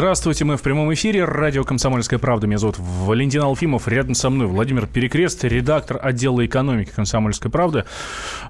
[0.00, 1.26] Здравствуйте, мы в прямом эфире.
[1.26, 2.46] Радио «Комсомольская правда».
[2.46, 3.86] Меня зовут Валентин Алфимов.
[3.86, 7.84] Рядом со мной Владимир Перекрест, редактор отдела экономики «Комсомольской правды».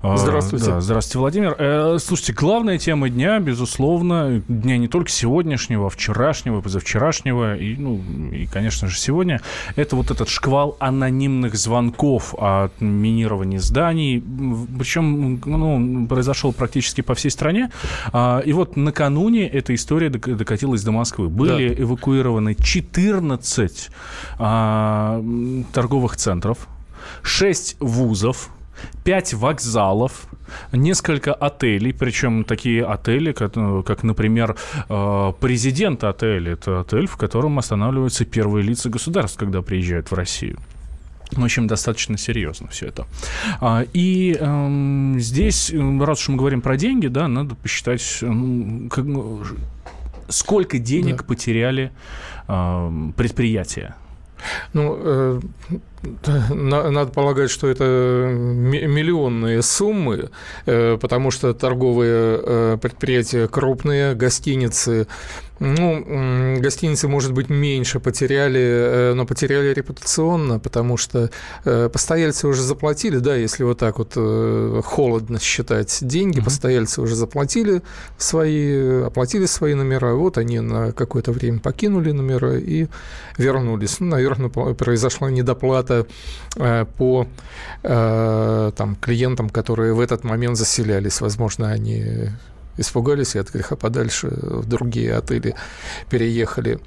[0.01, 0.67] А, здравствуйте.
[0.67, 1.57] Да, здравствуйте, Владимир.
[1.59, 8.01] Э, слушайте, главная тема дня, безусловно, дня не только сегодняшнего, а вчерашнего, позавчерашнего и, ну,
[8.31, 9.41] и, конечно же, сегодня,
[9.75, 14.23] это вот этот шквал анонимных звонков о минировании зданий.
[14.79, 17.73] Причем, ну, произошел практически по всей стране.
[18.13, 21.29] А, и вот накануне эта история докатилась до Москвы.
[21.41, 21.83] Были да.
[21.83, 23.91] эвакуированы 14
[24.39, 25.23] а,
[25.73, 26.69] торговых центров,
[27.23, 28.51] 6 вузов,
[29.05, 30.27] 5 вокзалов,
[30.73, 34.57] несколько отелей, причем такие отели, как, ну, как например,
[34.89, 36.53] а, президент отеля.
[36.53, 40.59] Это отель, в котором останавливаются первые лица государств, когда приезжают в Россию.
[41.33, 43.07] В общем, достаточно серьезно все это.
[43.61, 49.05] А, и эм, здесь, раз уж мы говорим про деньги, да, надо посчитать, ну, как,
[49.05, 49.41] ну,
[50.31, 51.25] сколько денег да.
[51.25, 51.93] потеряли
[52.49, 53.95] э, предприятия.
[54.73, 55.41] Ну, э,
[56.03, 60.31] надо полагать, что это миллионные суммы,
[60.65, 65.07] э, потому что торговые э, предприятия крупные, гостиницы,
[65.59, 71.31] ну, гостиницы, может быть, меньше потеряли, э, но потеряли репутационно, потому что
[71.65, 74.15] постояльцы уже заплатили, да, если вот так вот
[74.85, 76.45] холодно считать деньги, mm-hmm.
[76.45, 77.83] постояльцы уже заплатили
[78.17, 82.87] свои, оплатили свои номера, вот они на какое-то время покинули номера и
[83.37, 84.01] вернулись.
[84.01, 86.07] Ну, наверное, произошла недоплата это
[86.57, 87.27] э, по
[87.83, 91.21] э, там, клиентам, которые в этот момент заселялись.
[91.21, 92.31] Возможно, они
[92.77, 95.55] испугались и от греха подальше в другие отели
[96.09, 96.79] переехали.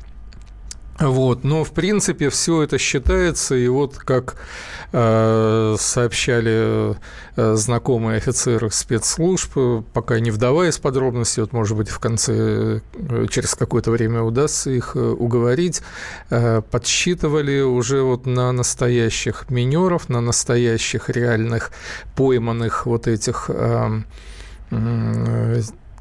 [1.09, 4.35] Вот, но в принципе все это считается, и вот как
[4.93, 6.95] э, сообщали
[7.35, 13.25] э, знакомые офицеры спецслужб, пока не вдаваясь в подробности, вот может быть в конце э,
[13.29, 15.81] через какое-то время удастся их э, уговорить,
[16.29, 21.71] э, подсчитывали уже вот на настоящих минеров, на настоящих реальных
[22.15, 24.01] пойманных вот этих э,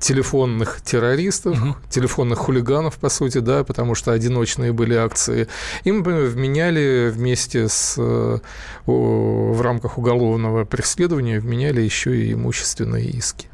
[0.02, 1.76] телефонных террористов, угу.
[1.88, 5.48] телефонных хулиганов, по сути, да, потому что одиночные были акции.
[5.84, 7.96] Им вменяли вместе с
[8.86, 13.51] в рамках уголовного преследования вменяли еще и имущественные иски.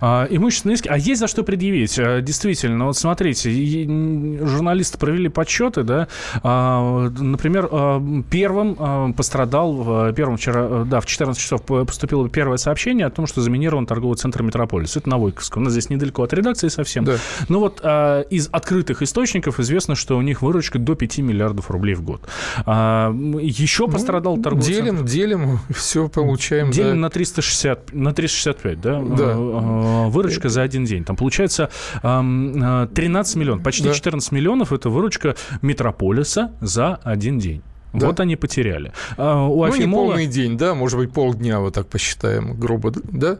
[0.00, 0.88] А, имущественные иски.
[0.88, 1.98] А есть за что предъявить?
[1.98, 3.50] А, действительно, вот смотрите,
[4.44, 6.08] журналисты провели подсчеты, да,
[6.42, 13.06] а, например, а, первым а, пострадал, первым вчера, да, в 14 часов поступило первое сообщение
[13.06, 14.96] о том, что заминирован торговый центр Метрополис.
[14.96, 15.62] Это на Войковском.
[15.62, 17.04] У нас здесь недалеко от редакции совсем.
[17.04, 17.16] Да.
[17.48, 21.94] Но вот а, из открытых источников известно, что у них выручка до 5 миллиардов рублей
[21.94, 22.22] в год.
[22.66, 25.04] А, еще ну, пострадал ну, торговый делим, центр.
[25.04, 26.70] Делим, все получаем.
[26.70, 26.94] Делим да.
[26.94, 29.00] на 360, на 365, да?
[29.00, 31.04] Да Э, выручка за один день.
[31.04, 31.70] Там получается
[32.00, 33.94] 13 э, миллионов, почти да.
[33.94, 37.62] 14 миллионов это выручка метрополиса за один день.
[37.92, 38.06] Да.
[38.06, 38.92] Вот они потеряли.
[39.16, 40.04] А, у ну, Афимола...
[40.04, 43.38] не полный день, да, может быть, полдня, вот так посчитаем, грубо, да?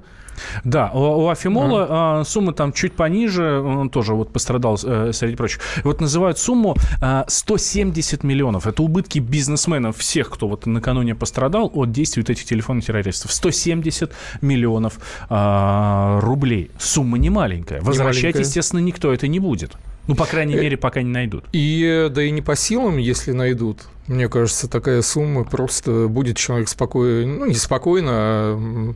[0.65, 2.25] Да, у, Афимола а.
[2.25, 5.61] сумма там чуть пониже, он тоже вот пострадал, э, среди прочих.
[5.85, 8.67] Вот называют сумму а, 170 миллионов.
[8.67, 13.33] Это убытки бизнесменов, всех, кто вот накануне пострадал от действий вот этих телефонных террористов.
[13.33, 14.99] 170 миллионов
[15.29, 16.71] а, рублей.
[16.79, 17.81] Сумма не маленькая.
[17.81, 18.43] Возвращать, не маленькая.
[18.43, 19.77] естественно, никто это не будет.
[20.09, 21.45] Ну, по крайней э, мере, пока не найдут.
[21.53, 23.83] И да и не по силам, если найдут.
[24.07, 28.95] Мне кажется, такая сумма просто будет человек спокойно, ну, не спокойно, а,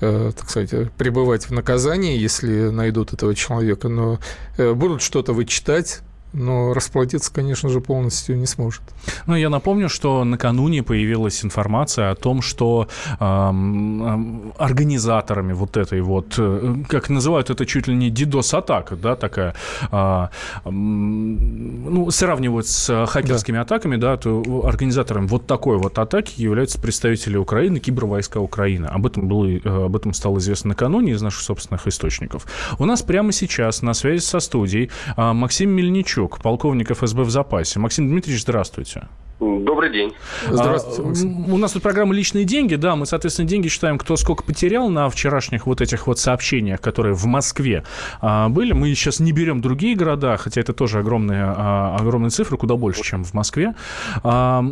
[0.00, 4.20] э, так сказать, пребывать в наказании, если найдут этого человека, но
[4.58, 6.02] э, будут что-то вычитать,
[6.32, 8.82] но расплатиться, конечно же, полностью не сможет.
[9.26, 16.34] Ну, я напомню, что накануне появилась информация о том, что эм, организаторами вот этой вот,
[16.38, 19.54] э, как называют это чуть ли не DDoS-атака, да, такая,
[19.90, 20.28] э,
[20.64, 23.62] э, ну, сравнивают с хакерскими да.
[23.62, 28.86] атаками, да, то организатором вот такой вот атаки являются представители Украины, кибервойска Украины.
[28.86, 32.46] Об этом, было, э, об этом стало известно накануне из наших собственных источников.
[32.78, 37.30] У нас прямо сейчас на связи со студией э, Максим Мельничук, Ткачук, полковник ФСБ в
[37.30, 37.78] запасе.
[37.78, 39.08] Максим Дмитриевич, здравствуйте.
[39.40, 40.12] Добрый день.
[40.50, 41.26] Здравствуйте.
[41.26, 42.74] А, у нас тут программа «Личные деньги».
[42.74, 47.14] Да, мы, соответственно, деньги считаем, кто сколько потерял на вчерашних вот этих вот сообщениях, которые
[47.14, 47.84] в Москве
[48.20, 48.72] а, были.
[48.72, 53.02] Мы сейчас не берем другие города, хотя это тоже огромные, а, огромные цифры, куда больше,
[53.02, 53.74] чем в Москве.
[54.22, 54.62] А,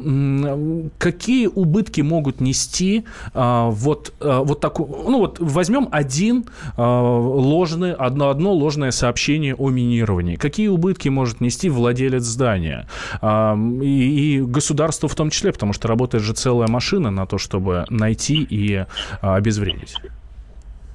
[0.98, 4.86] какие убытки могут нести а, вот, а, вот такой...
[4.86, 6.44] Ну вот возьмем один
[6.76, 10.36] а, ложный, одно, одно ложное сообщение о минировании.
[10.36, 12.86] Какие убытки может нести владелец здания?
[13.22, 17.38] А, и, и государству в том числе, потому что работает же целая машина на то,
[17.38, 18.84] чтобы найти и
[19.22, 19.94] а, обезвредить.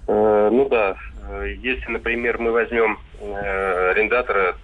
[0.08, 0.98] Э, ну да,
[1.62, 4.56] если, например, мы возьмем э, арендатора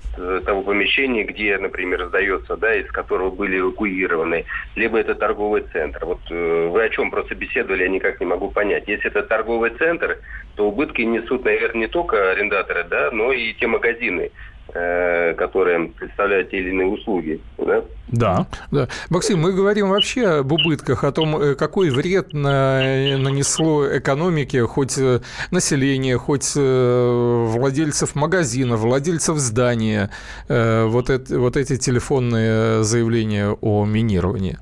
[0.46, 6.06] того помещения, где, например, сдается, да, из которого были эвакуированы, либо это торговый центр.
[6.06, 8.84] Вот вы о чем просто беседовали, я никак не могу понять.
[8.88, 10.18] Если это торговый центр,
[10.56, 16.52] то убытки несут, наверное, не только арендаторы, да, но и те магазины, Э, которые представляют
[16.52, 17.42] те или иные услуги.
[17.58, 17.84] Да?
[18.08, 18.48] Да.
[18.72, 18.88] да.
[19.10, 25.20] Максим, мы говорим вообще об убытках, о том, э, какой вред нанесло экономике, хоть э,
[25.52, 30.10] население, хоть владельцев магазинов, владельцев здания,
[30.48, 34.58] вот, это, вот эти телефонные заявления о минировании.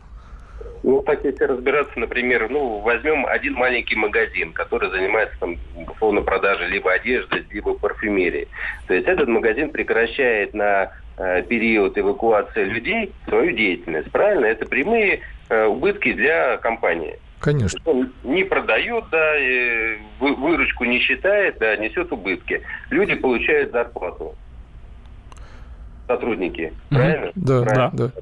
[0.88, 6.70] Ну, так если разбираться, например, ну, возьмем один маленький магазин, который занимается там условно продажей
[6.70, 8.48] либо одежды, либо парфюмерии.
[8.88, 14.10] То есть этот магазин прекращает на э, период эвакуации людей свою деятельность.
[14.12, 14.46] Правильно?
[14.46, 15.20] Это прямые
[15.50, 17.20] э, убытки для компании.
[17.42, 17.82] Конечно.
[17.84, 19.34] Он не продает, да,
[20.22, 22.62] выручку не считает, да, несет убытки.
[22.92, 24.36] Люди получают зарплату.
[26.08, 26.72] Сотрудники.
[26.88, 27.32] Правильно?
[27.36, 27.90] Да, правильно?
[27.92, 28.22] да, да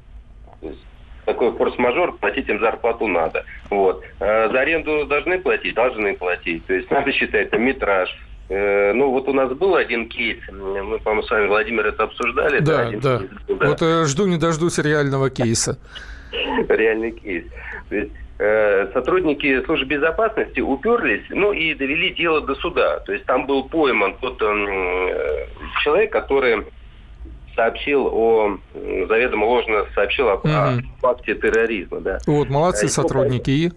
[1.26, 3.44] такой форс-мажор, платить им зарплату надо.
[3.68, 4.02] Вот.
[4.20, 5.74] А за аренду должны платить?
[5.74, 6.64] Должны платить.
[6.66, 8.08] То есть надо считать там метраж,
[8.48, 12.60] э, ну, вот у нас был один кейс, мы, по-моему, с вами, Владимир, это обсуждали.
[12.60, 12.90] Да, да.
[12.90, 13.20] Кейс, да.
[13.48, 15.78] Вот э, жду не дождусь реального кейса.
[16.68, 17.44] Реальный кейс.
[17.88, 23.00] То есть э, сотрудники службы безопасности уперлись, ну и довели дело до суда.
[23.00, 24.38] То есть там был пойман тот
[25.82, 26.64] человек, который
[27.56, 30.48] сообщил о, заведомо ложно сообщил о, угу.
[30.48, 32.00] о факте терроризма.
[32.00, 32.18] Да.
[32.26, 33.50] Вот, молодцы его сотрудники.
[33.50, 33.72] И?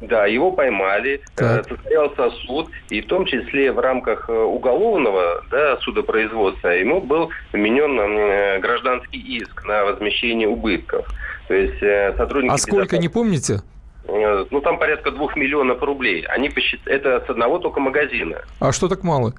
[0.00, 1.68] Да, его поймали, э, так.
[1.68, 7.98] состоялся суд, и в том числе в рамках э, уголовного да, судопроизводства ему был вменен
[7.98, 11.06] э, гражданский иск на возмещение убытков.
[11.48, 11.78] То есть
[12.16, 12.52] сотрудники...
[12.52, 13.60] А сколько, не помните?
[14.06, 16.24] Ну, там порядка двух миллионов рублей.
[16.28, 16.80] Они посчит...
[16.86, 18.42] Это с одного только магазина.
[18.60, 19.34] А что так мало?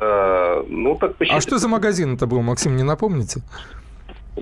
[0.00, 1.38] Э, ну, так посчитать.
[1.38, 3.42] А что за магазин это был, Максим, не напомните?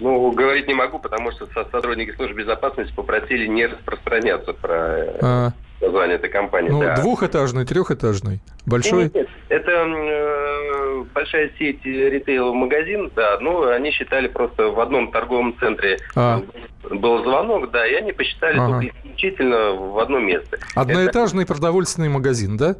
[0.01, 4.75] Ну, говорить не могу, потому что сотрудники службы безопасности попросили не распространяться про
[5.23, 5.53] а.
[5.81, 6.69] название этой компании.
[6.69, 6.97] Ну, да.
[6.97, 9.05] двухэтажный, трехэтажный, большой?
[9.05, 15.57] Нет, нет, это э, большая сеть ритейл-магазин, да, ну, они считали просто в одном торговом
[15.59, 16.43] центре а.
[16.91, 18.81] был звонок, да, и они посчитали ага.
[18.81, 20.59] только исключительно в одно место.
[20.75, 21.55] Одноэтажный это...
[21.55, 22.77] продовольственный магазин, да?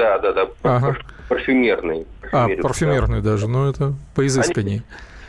[0.00, 0.48] Да, да, да.
[0.62, 0.96] Ага.
[1.28, 2.06] Парфюмерный.
[2.32, 3.32] А, парфюмерный да.
[3.32, 4.82] даже, ну это по изысканней.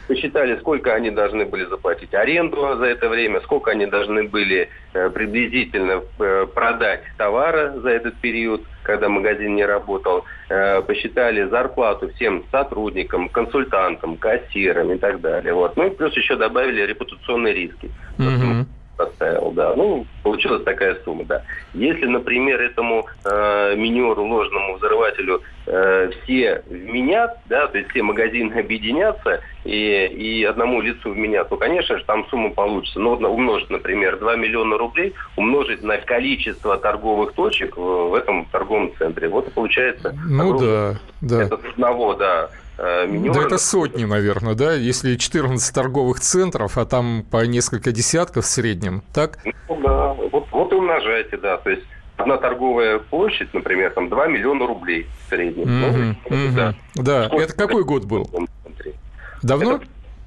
[0.08, 5.10] посчитали, сколько они должны были заплатить аренду за это время, сколько они должны были э,
[5.10, 10.24] приблизительно э, продать товара за этот период, когда магазин не работал.
[10.50, 15.54] Э, посчитали зарплату всем сотрудникам, консультантам, кассирам и так далее.
[15.54, 15.76] Вот.
[15.76, 17.92] Ну и плюс еще добавили репутационные риски.
[18.18, 18.66] Угу
[19.06, 19.74] поставил, да.
[19.76, 21.44] Ну, получилась такая сумма, да.
[21.74, 28.54] Если, например, этому э, минеру, ложному взрывателю э, все вменят, да, то есть все магазины
[28.60, 33.00] объединятся и, и одному лицу вменят, то, конечно же, там сумма получится.
[33.00, 38.92] Но умножить, например, 2 миллиона рублей, умножить на количество торговых точек в, в этом торговом
[38.98, 39.28] центре.
[39.30, 40.16] Вот и получается...
[40.28, 41.44] Ну да, да.
[41.44, 42.50] Это с одного, да,
[43.08, 43.34] меню.
[43.34, 44.74] Да это сотни, наверное, да?
[44.74, 49.40] Если 14 торговых центров, а там по несколько десятков в среднем, так?
[49.68, 51.58] Ну да, вот, вот и умножайте, да.
[51.58, 51.84] То есть
[52.18, 55.66] одна торговая площадь, например, там 2 миллиона рублей в среднем.
[55.66, 56.16] Mm-hmm.
[56.30, 56.56] Mm-hmm.
[56.56, 56.76] Да.
[56.96, 57.26] да.
[57.28, 58.30] Сколько это какой год был?
[59.42, 59.76] Давно?
[59.76, 59.86] Это,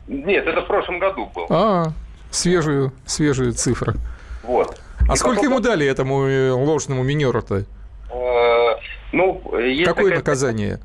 [0.08, 1.46] нет, это в прошлом году был.
[1.50, 1.92] А,
[2.30, 3.94] свежую, свежую цифру.
[4.42, 4.80] Вот.
[5.08, 5.52] А и сколько потом...
[5.52, 7.64] ему дали этому э, ложному минеру-то?
[8.10, 8.76] Э,
[9.12, 10.14] ну, Какое такая...
[10.16, 10.80] наказание?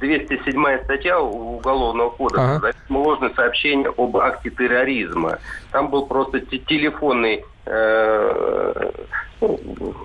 [0.00, 2.72] 207 статья Уголовного кодекса, ага.
[2.90, 5.38] ложное сообщение об акте терроризма.
[5.70, 8.90] Там был просто телефонный, э,
[9.40, 9.58] ну,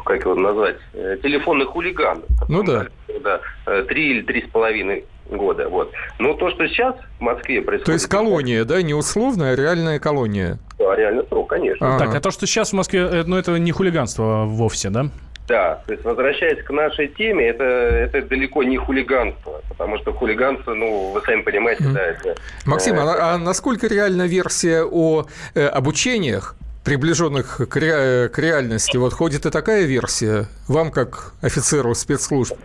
[0.05, 2.23] как его назвать, э, телефонный хулиган.
[2.47, 2.87] Ну да.
[3.23, 3.41] да.
[3.65, 5.67] Э, три или три с половиной года.
[5.69, 5.91] Вот.
[6.19, 7.85] Но то, что сейчас в Москве происходит...
[7.85, 10.59] То есть колония, да, не условная, а реальная колония?
[10.79, 11.95] Да, реально срок, конечно.
[11.95, 12.05] Ага.
[12.05, 15.07] Так, а то, что сейчас в Москве, э, ну это не хулиганство вовсе, да?
[15.47, 20.73] Да, то есть возвращаясь к нашей теме, это, это далеко не хулиганство, потому что хулиганство,
[20.73, 21.93] ну, вы сами понимаете, mm.
[21.93, 22.35] да, это...
[22.65, 25.25] Максим, э, а, а насколько реальна версия о
[25.55, 28.97] э, обучениях, приближенных к, ре, к реальности?
[28.97, 32.57] Вот ходит и такая версия вам, как офицеру спецслужб?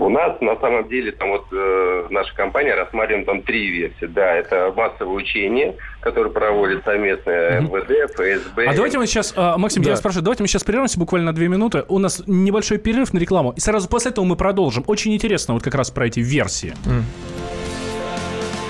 [0.00, 4.06] У нас на самом деле там вот э, наша компания рассматриваем там три версии.
[4.06, 8.66] Да, это массовое учение, которое проводит совместно МВД, ФСБ.
[8.66, 9.90] А давайте мы сейчас, а, Максим, да.
[9.90, 11.84] я спрашиваю, давайте мы сейчас прервемся буквально на две минуты.
[11.88, 14.84] У нас небольшой перерыв на рекламу, и сразу после этого мы продолжим.
[14.86, 16.72] Очень интересно вот как раз про эти версии.
[16.86, 17.02] Mm.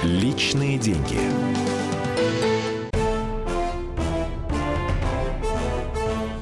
[0.03, 1.19] Личные деньги.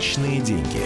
[0.00, 0.80] Личные деньги.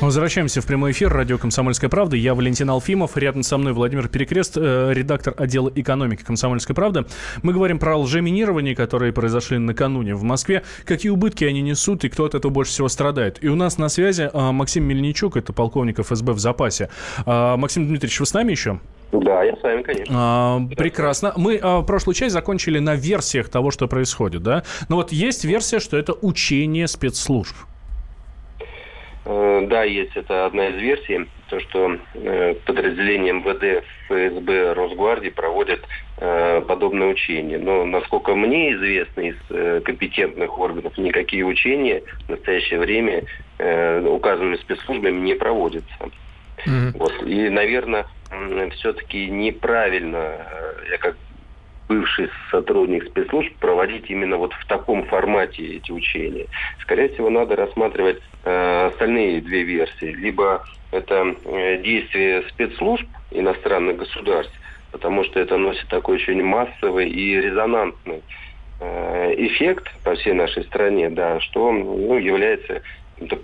[0.00, 1.12] Возвращаемся в прямой эфир.
[1.12, 2.14] Радио «Комсомольская правда».
[2.14, 3.16] Я Валентин Алфимов.
[3.16, 7.06] Рядом со мной Владимир Перекрест, э, редактор отдела экономики «Комсомольской правды».
[7.42, 10.62] Мы говорим про лжеминирование, которые произошли накануне в Москве.
[10.84, 13.42] Какие убытки они несут и кто от этого больше всего страдает.
[13.42, 16.88] И у нас на связи э, Максим Мельничук, это полковник ФСБ в запасе.
[17.26, 18.78] Э, Максим Дмитриевич, вы с нами еще?
[19.12, 20.14] Да, я с вами, конечно.
[20.16, 21.32] А, прекрасно.
[21.36, 24.62] Мы а, прошлую часть закончили на версиях того, что происходит, да?
[24.88, 27.56] Но вот есть версия, что это учение спецслужб.
[29.24, 35.80] Э, да, есть это одна из версий, то, что э, подразделения МВД, ФСБ, Росгвардии проводят
[36.18, 37.58] э, подобные учения.
[37.58, 43.24] Но, насколько мне известно из компетентных органов, никакие учения в настоящее время
[43.58, 45.94] указанными спецслужбами не проводятся.
[46.66, 46.98] Mm-hmm.
[46.98, 47.22] Вот.
[47.22, 48.06] И, наверное,
[48.76, 51.16] все-таки неправильно, э, я как
[51.90, 56.46] бывший сотрудник спецслужб, проводить именно вот в таком формате эти учения.
[56.82, 60.12] Скорее всего, надо рассматривать э, остальные две версии.
[60.12, 64.54] Либо это э, действие спецслужб иностранных государств,
[64.92, 68.22] потому что это носит такой очень массовый и резонансный
[68.80, 72.82] э, эффект по всей нашей стране, да, что ну, является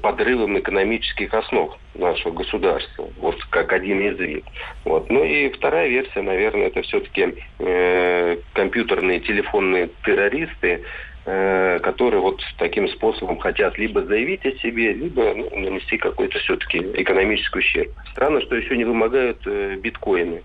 [0.00, 4.45] подрывом экономических основ нашего государства, вот как один из вид.
[4.85, 5.11] Вот.
[5.11, 10.83] Ну и вторая версия, наверное, это все-таки э, компьютерные телефонные террористы,
[11.26, 16.78] э, которые вот таким способом хотят либо заявить о себе, либо ну, нанести какой-то все-таки
[16.78, 17.90] экономический ущерб.
[18.12, 20.42] Странно, что еще не вымогают э, биткоины.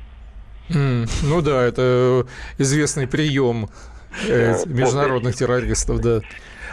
[0.69, 2.25] Mm, ну да, это
[2.57, 3.67] известный прием
[4.27, 6.21] э, международных террористов, да.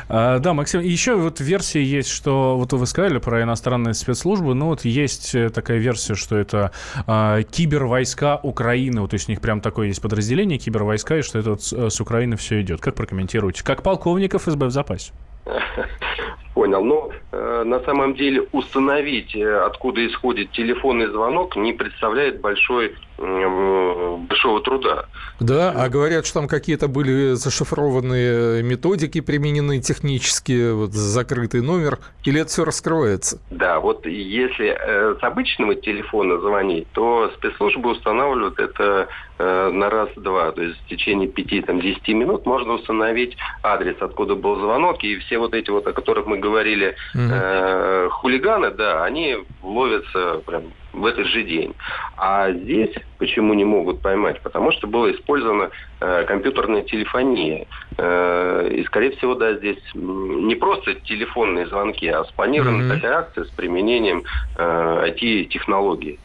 [0.08, 4.66] А, да, Максим, еще вот версия есть, что вот вы сказали про иностранные спецслужбы, ну
[4.66, 6.72] вот есть э, такая версия, что это
[7.06, 11.38] а, кибервойска Украины, вот то есть у них прям такое есть подразделение кибервойска, и что
[11.38, 12.80] это вот с, э, с Украины все идет.
[12.80, 13.62] Как прокомментируете?
[13.64, 15.12] Как полковник ФСБ в запасе?
[16.54, 16.84] Понял.
[16.84, 24.16] Но э, на самом деле установить, э, откуда исходит телефонный звонок, не представляет большой, э,
[24.28, 25.06] большого труда.
[25.40, 32.40] Да, а говорят, что там какие-то были зашифрованные методики применены технические, вот закрытый номер, или
[32.40, 33.40] это все раскрывается?
[33.50, 40.52] Да, вот если э, с обычного телефона звонить, то спецслужбы устанавливают это э, на раз-два,
[40.52, 45.54] то есть в течение 5-10 минут можно установить адрес, откуда был звонок, и все вот
[45.54, 51.42] эти вот, о которых мы говорили, э, хулиганы, да, они ловятся прям в этот же
[51.42, 51.74] день.
[52.16, 54.40] А здесь почему не могут поймать?
[54.40, 57.66] Потому что была использована э, компьютерная телефония.
[57.96, 62.94] Э, и, скорее всего, да, здесь не просто телефонные звонки, а спланирована mm-hmm.
[62.94, 64.24] такая акция с применением
[64.56, 66.18] э, IT-технологий.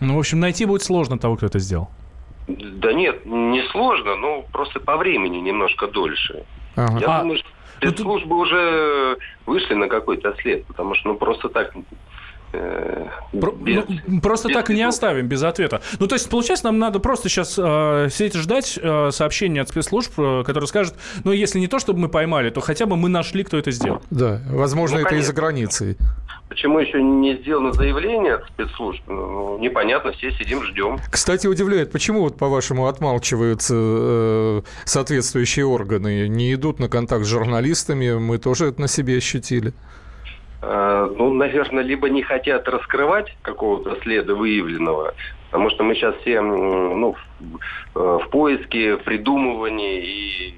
[0.00, 1.88] Ну, в общем, найти будет сложно того, кто это сделал.
[2.46, 6.44] Да нет, не сложно, но просто по времени немножко дольше.
[6.76, 6.98] Ага.
[7.00, 7.20] Я а...
[7.20, 11.74] думаю, что ну, спецслужбы уже вышли на какой-то след, потому что ну просто так
[13.32, 15.82] Про, без, ну, просто без так и не оставим без ответа.
[15.98, 19.68] Ну, то есть, получается, нам надо просто сейчас э, сидеть и ждать э, сообщения от
[19.68, 20.94] спецслужб, э, которые скажут,
[21.24, 24.02] ну, если не то, чтобы мы поймали, то хотя бы мы нашли, кто это сделал.
[24.10, 25.96] Да, возможно, ну, это из-за границы.
[26.48, 29.02] Почему еще не сделано заявление от спецслужб?
[29.08, 30.98] Ну, непонятно, все сидим, ждем.
[31.10, 38.12] Кстати, удивляет, почему, вот, по-вашему, отмалчиваются э, соответствующие органы, не идут на контакт с журналистами,
[38.18, 39.72] мы тоже это на себе ощутили.
[40.66, 45.14] Э, ну, наверное, либо не хотят раскрывать какого-то следа выявленного,
[45.50, 50.54] потому что мы сейчас все ну, в, э, в поиске, в придумывании и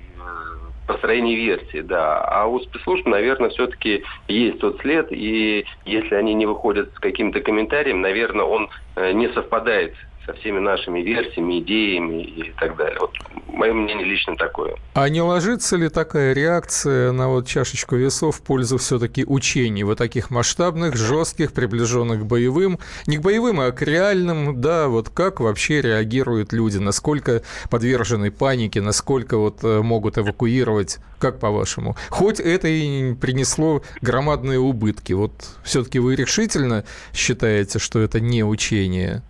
[0.87, 2.21] построении версии, да.
[2.21, 7.41] А у спецслужб, наверное, все-таки есть тот след, и если они не выходят с каким-то
[7.41, 9.95] комментарием, наверное, он э, не совпадает
[10.27, 12.99] со всеми нашими версиями, идеями и так далее.
[13.01, 13.13] Вот
[13.47, 14.77] мое мнение лично такое.
[14.95, 19.99] А не ложится ли такая реакция на вот чашечку весов в пользу все-таки учений, вот
[19.99, 25.41] таких масштабных, жестких, приближенных к боевым, не к боевым, а к реальным, да, вот как
[25.41, 31.97] вообще реагируют люди, насколько подвержены панике, насколько вот э, могут эвакуировать, как по-вашему?
[32.11, 35.33] Хоть это и принесло громадные убытки, вот
[35.65, 39.23] все-таки вы решительно считаете, что это не учение?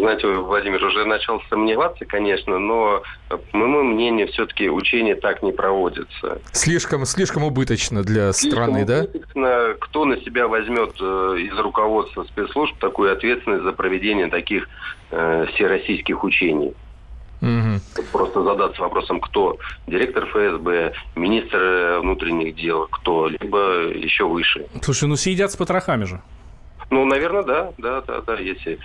[0.00, 6.40] Знаете, Владимир уже начал сомневаться, конечно, но, по моему мнению, все-таки учения так не проводятся.
[6.52, 9.42] Слишком, слишком убыточно для слишком страны, убыточно.
[9.42, 9.74] да?
[9.80, 14.68] Кто на себя возьмет э, из руководства спецслужб такую ответственность за проведение таких
[15.10, 16.74] э, всероссийских учений?
[17.42, 18.04] Угу.
[18.12, 24.66] Просто задаться вопросом, кто директор ФСБ, министр э, внутренних дел, кто, либо еще выше.
[24.82, 26.20] Слушай, ну съедят с потрохами же.
[26.90, 28.78] Ну, наверное, да, да, да, да, если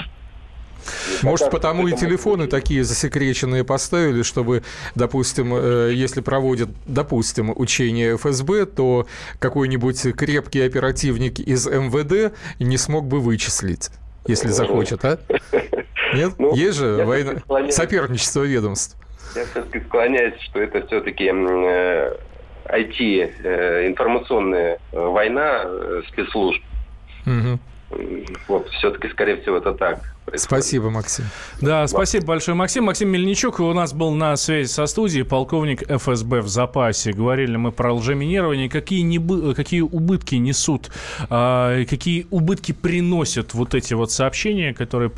[1.23, 4.63] может, потому и телефоны такие засекреченные поставили, чтобы,
[4.95, 9.07] допустим, э, если проводят, допустим, учение ФСБ, то
[9.39, 13.89] какой-нибудь крепкий оперативник из МВД не смог бы вычислить,
[14.27, 15.19] если захочет, а?
[16.13, 16.33] Нет?
[16.37, 17.33] Ну, Есть же война...
[17.71, 18.97] соперничество ведомств.
[19.35, 22.15] Я все-таки склоняюсь, что это все-таки э,
[22.65, 26.61] IT, э, информационная война э, спецслужб.
[27.25, 27.59] Угу.
[28.47, 30.14] Вот, все-таки, скорее всего, это так.
[30.33, 31.25] Спасибо, Максим.
[31.61, 32.85] Да, спасибо большое, Максим.
[32.85, 37.11] Максим Мельничук у нас был на связи со студией, полковник ФСБ в запасе.
[37.13, 39.19] Говорили мы про лжеминирование, какие, не,
[39.53, 40.89] какие убытки несут,
[41.29, 45.11] а, какие убытки приносят вот эти вот сообщения, которые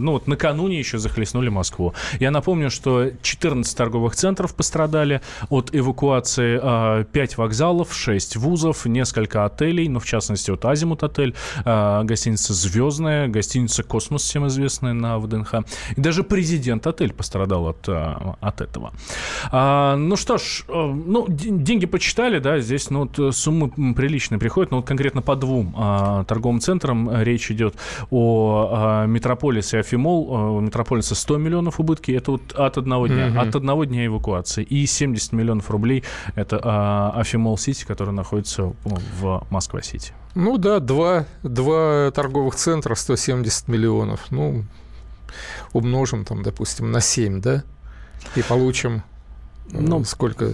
[0.00, 1.94] ну, вот накануне еще захлестнули Москву.
[2.18, 9.44] Я напомню, что 14 торговых центров пострадали от эвакуации, а, 5 вокзалов, 6 вузов, несколько
[9.44, 15.18] отелей, ну, в частности, вот Азимут отель, а, гостиница «Звездная», гостиница «Космос», всем известная на
[15.18, 15.54] ВДНХ.
[15.96, 18.92] И даже президент отель пострадал от, а, от этого.
[19.50, 24.70] А, ну что ж, э, ну, деньги почитали, да, здесь ну, вот суммы приличные приходят,
[24.70, 27.74] но вот конкретно по двум а, торговым центрам речь идет
[28.10, 30.30] о а, Метрополисе и Афимол.
[30.56, 33.48] У Метрополиса 100 миллионов убытки, это вот от одного дня, mm-hmm.
[33.48, 34.62] от одного дня эвакуации.
[34.62, 40.12] И 70 миллионов рублей это а, Афимол Сити, который находится в Москва-Сити.
[40.34, 44.30] Ну да, два, два торговых центра, 170 миллионов.
[44.30, 44.64] Ну,
[45.72, 47.62] умножим там, допустим, на 7, да?
[48.36, 49.02] И получим
[49.70, 50.52] ну, сколько?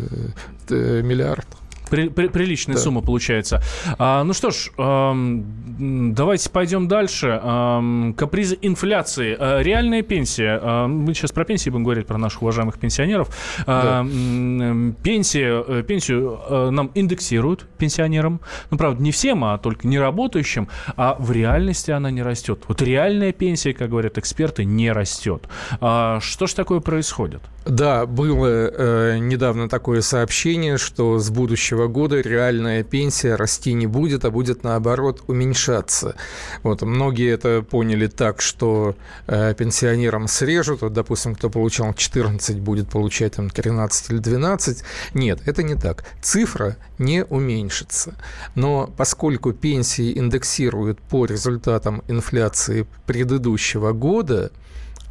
[0.70, 1.46] Э, миллиард.
[1.90, 2.80] При, при, приличная да.
[2.80, 3.62] сумма получается.
[3.98, 7.38] А, ну что ж, а, давайте пойдем дальше.
[7.42, 9.36] А, капризы инфляции.
[9.38, 10.58] А, реальная пенсия.
[10.62, 13.28] А, мы сейчас про пенсии будем говорить, про наших уважаемых пенсионеров.
[13.66, 14.92] А, да.
[15.02, 18.40] Пенсия, э, пенсию а, нам индексируют пенсионерам.
[18.70, 20.68] Ну, правда, не всем, а только неработающим.
[20.96, 22.64] А в реальности она не растет.
[22.68, 25.48] Вот реальная пенсия, как говорят эксперты, не растет.
[25.80, 27.42] А, что ж такое происходит?
[27.66, 34.24] Да, было э, недавно такое сообщение, что с будущего года реальная пенсия расти не будет,
[34.24, 36.16] а будет наоборот уменьшаться.
[36.62, 38.94] Вот многие это поняли так, что
[39.26, 44.82] э, пенсионерам срежут, вот, допустим, кто получал 14, будет получать там 13 или 12.
[45.14, 46.04] Нет, это не так.
[46.22, 48.14] Цифра не уменьшится.
[48.54, 54.52] Но поскольку пенсии индексируют по результатам инфляции предыдущего года,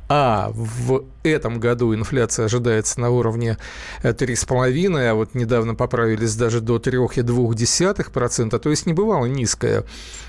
[0.09, 3.57] а в этом году инфляция ожидается на уровне
[4.01, 9.83] 3,5, э, а вот недавно поправились даже до 3,2%, то есть не бывало низкая.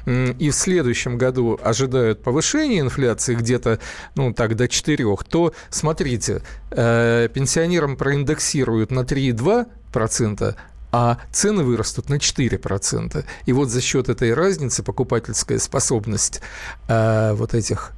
[0.07, 3.81] И в следующем году ожидают повышения инфляции где-то,
[4.17, 10.57] ну так, до 4, то, смотрите, э, пенсионерам проиндексируют на 3,2%,
[10.93, 13.25] а цены вырастут на 4%.
[13.47, 16.43] И вот за счет этой разницы покупательская способность
[16.89, 17.93] э, вот этих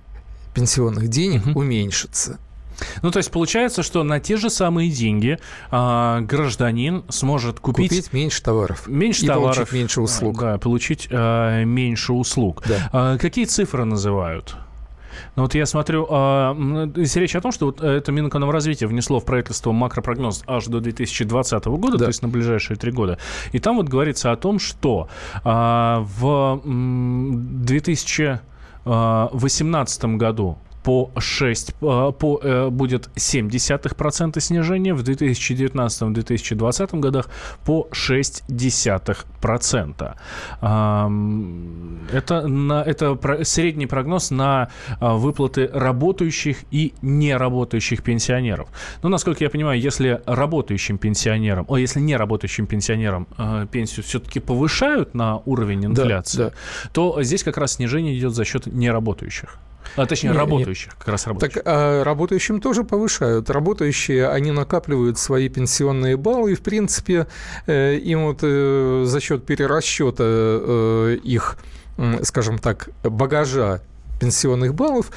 [0.55, 1.61] пенсионных денег угу.
[1.61, 2.39] уменьшится.
[3.03, 5.39] Ну, то есть получается, что на те же самые деньги
[5.71, 7.91] а, гражданин сможет купить...
[7.91, 8.89] Купить меньше товаров.
[8.89, 9.57] Меньше и товаров.
[9.57, 10.41] получить меньше услуг.
[10.41, 12.63] Да, получить а, меньше услуг.
[12.67, 12.91] Да.
[12.93, 14.57] А, какие цифры называют?
[15.37, 16.57] Ну вот я смотрю, а,
[16.97, 21.65] если речь о том, что вот это Минэкономразвитие внесло в правительство макропрогноз аж до 2020
[21.67, 22.05] года, да.
[22.05, 23.19] то есть на ближайшие три года,
[23.53, 25.09] и там вот говорится о том, что
[25.45, 28.41] а, в 2000
[28.85, 37.29] 2018 году по 6, э, по, э, будет 0,7% снижения, в 2019-2020 годах
[37.65, 40.17] по 0,6%.
[42.13, 44.69] Это, на, это средний прогноз на
[45.01, 48.69] а, выплаты работающих и неработающих пенсионеров.
[49.03, 54.41] Ну, насколько я понимаю, если работающим пенсионерам, о, если не работающим пенсионерам э, пенсию все-таки
[54.41, 56.55] повышают на уровень инфляции, да, да.
[56.93, 59.59] то здесь как раз снижение идет за счет неработающих.
[59.97, 60.99] А, точнее, не, работающих, не.
[60.99, 61.55] как раз работающих.
[61.55, 63.51] Так а, работающим тоже повышают.
[63.51, 67.27] Работающие, они накапливают свои пенсионные баллы, и, в принципе,
[67.67, 71.57] э, им вот э, за счет перерасчета э, их,
[72.23, 73.83] скажем так, багажа
[74.23, 75.11] пенсионных баллов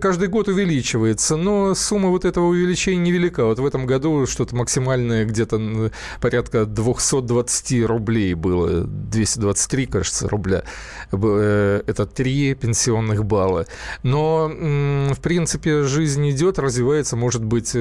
[0.00, 3.44] каждый год увеличивается, но сумма вот этого увеличения невелика.
[3.44, 5.90] Вот в этом году что-то максимальное где-то
[6.20, 10.62] порядка 220 рублей было, 223, кажется, рубля.
[11.10, 13.66] Это три пенсионных балла.
[14.04, 17.16] Но, в принципе, жизнь идет, развивается.
[17.16, 17.72] Может быть,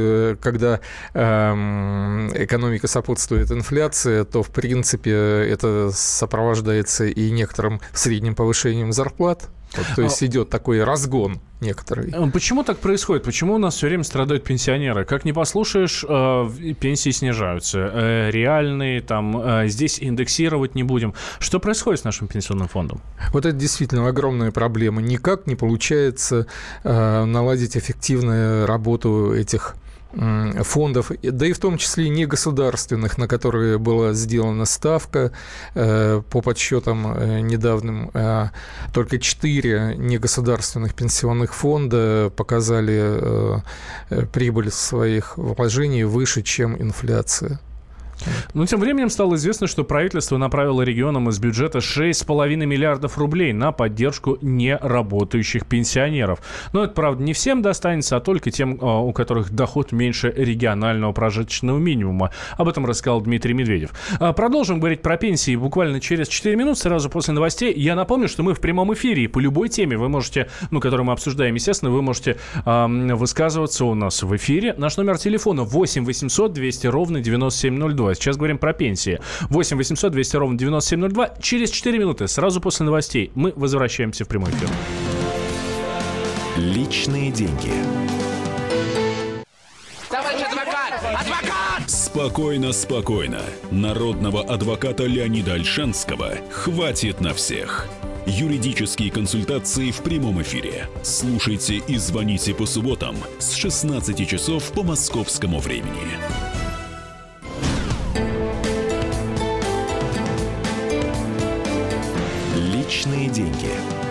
[0.41, 0.79] когда
[1.13, 9.49] эм, экономика сопутствует инфляции, то, в принципе, это сопровождается и некоторым средним повышением зарплат.
[9.75, 12.11] Вот, то есть а идет такой разгон некоторый.
[12.11, 13.23] Э, почему так происходит?
[13.23, 15.05] Почему у нас все время страдают пенсионеры?
[15.05, 17.91] Как не послушаешь, э, пенсии снижаются.
[17.93, 21.13] Э, реальные, там, здесь индексировать не будем.
[21.39, 23.01] Что происходит с нашим пенсионным фондом?
[23.31, 25.01] Вот это действительно огромная проблема.
[25.01, 26.47] Никак не получается
[26.83, 29.75] наладить эффективную работу этих
[30.13, 35.31] фондов, да и в том числе и негосударственных, на которые была сделана ставка.
[35.75, 38.49] Э, по подсчетам э, недавним, э,
[38.93, 43.61] только четыре негосударственных пенсионных фонда показали
[44.31, 47.59] прибыль своих вложений выше, чем инфляция.
[48.53, 53.71] Но тем временем стало известно, что правительство направило регионам из бюджета 6,5 миллиардов рублей на
[53.71, 56.39] поддержку неработающих пенсионеров.
[56.71, 61.11] Но это, правда, не всем достанется, а только тем, а, у которых доход меньше регионального
[61.11, 62.31] прожиточного минимума.
[62.57, 63.91] Об этом рассказал Дмитрий Медведев.
[64.19, 67.73] А, продолжим говорить про пенсии буквально через 4 минут, сразу после новостей.
[67.73, 71.05] Я напомню, что мы в прямом эфире, и по любой теме вы можете, ну, которую
[71.05, 74.73] мы обсуждаем, естественно, вы можете э, высказываться у нас в эфире.
[74.77, 78.02] Наш номер телефона 8 800 200 ровно 9702.
[78.13, 79.19] Сейчас говорим про пенсии.
[79.49, 81.29] 8 800 200 ровно 9702.
[81.41, 84.69] Через 4 минуты, сразу после новостей, мы возвращаемся в прямой эфир.
[86.57, 87.71] Личные деньги.
[90.09, 90.93] Товарищ адвокат!
[91.03, 91.89] Адвокат!
[91.89, 93.41] Спокойно, спокойно.
[93.71, 97.87] Народного адвоката Леонида Альшанского хватит на всех.
[98.25, 100.87] Юридические консультации в прямом эфире.
[101.01, 106.52] Слушайте и звоните по субботам с 16 часов по московскому времени.
[112.93, 114.02] Личные деньги.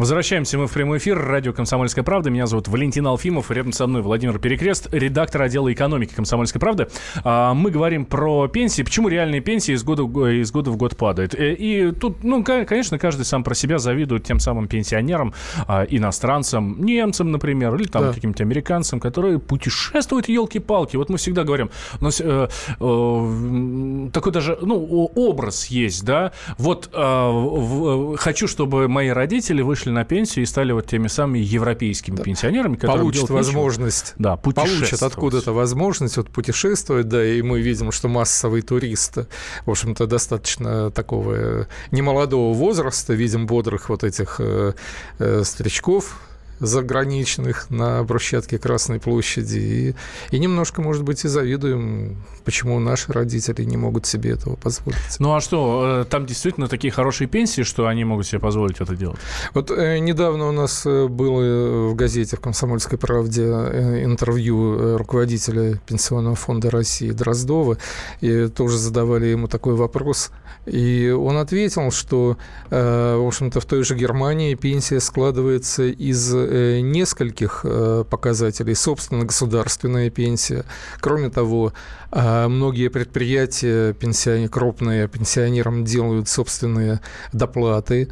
[0.00, 1.18] Возвращаемся мы в прямой эфир.
[1.18, 2.30] Радио «Комсомольская правда».
[2.30, 3.50] Меня зовут Валентин Алфимов.
[3.50, 6.88] Рядом со мной Владимир Перекрест, редактор отдела экономики «Комсомольской правды».
[7.22, 8.82] А, мы говорим про пенсии.
[8.82, 11.34] Почему реальные пенсии из года, из года в год падают?
[11.34, 15.34] Э, и тут, ну, конечно, каждый сам про себя завидует тем самым пенсионерам,
[15.68, 18.12] а, иностранцам, немцам, например, или там да.
[18.14, 20.96] каким-то американцам, которые путешествуют, елки-палки.
[20.96, 21.68] Вот мы всегда говорим,
[22.00, 22.48] у нас э,
[22.80, 26.32] э, такой даже, ну, образ есть, да.
[26.56, 31.08] Вот э, в, хочу, чтобы мои родители вышли вышли на пенсию и стали вот теми
[31.08, 32.22] самыми европейскими да.
[32.22, 38.08] пенсионерами, которые получат возможность, да, получат откуда-то возможность вот путешествовать, да, и мы видим, что
[38.08, 39.18] массовый турист,
[39.66, 44.72] в общем-то, достаточно такого немолодого возраста, видим бодрых вот этих э,
[45.18, 46.20] э, старичков,
[46.60, 49.58] заграничных на брусчатке Красной площади.
[49.58, 49.94] И,
[50.36, 54.98] и немножко, может быть, и завидуем, почему наши родители не могут себе этого позволить.
[55.18, 58.94] Ну а что, э, там действительно такие хорошие пенсии, что они могут себе позволить это
[58.94, 59.18] делать?
[59.54, 64.96] Вот э, недавно у нас э, было в газете в «Комсомольской правде» э, интервью э,
[64.96, 67.78] руководителя Пенсионного фонда России Дроздова,
[68.20, 70.30] и тоже задавали ему такой вопрос,
[70.66, 72.36] и он ответил, что,
[72.70, 78.74] э, в общем-то, в той же Германии пенсия складывается из Э, нескольких э, показателей.
[78.74, 80.64] Собственно, государственная пенсия.
[81.00, 81.72] Кроме того,
[82.12, 87.00] э, многие предприятия пенсионер, крупные пенсионерам делают собственные
[87.32, 88.08] доплаты.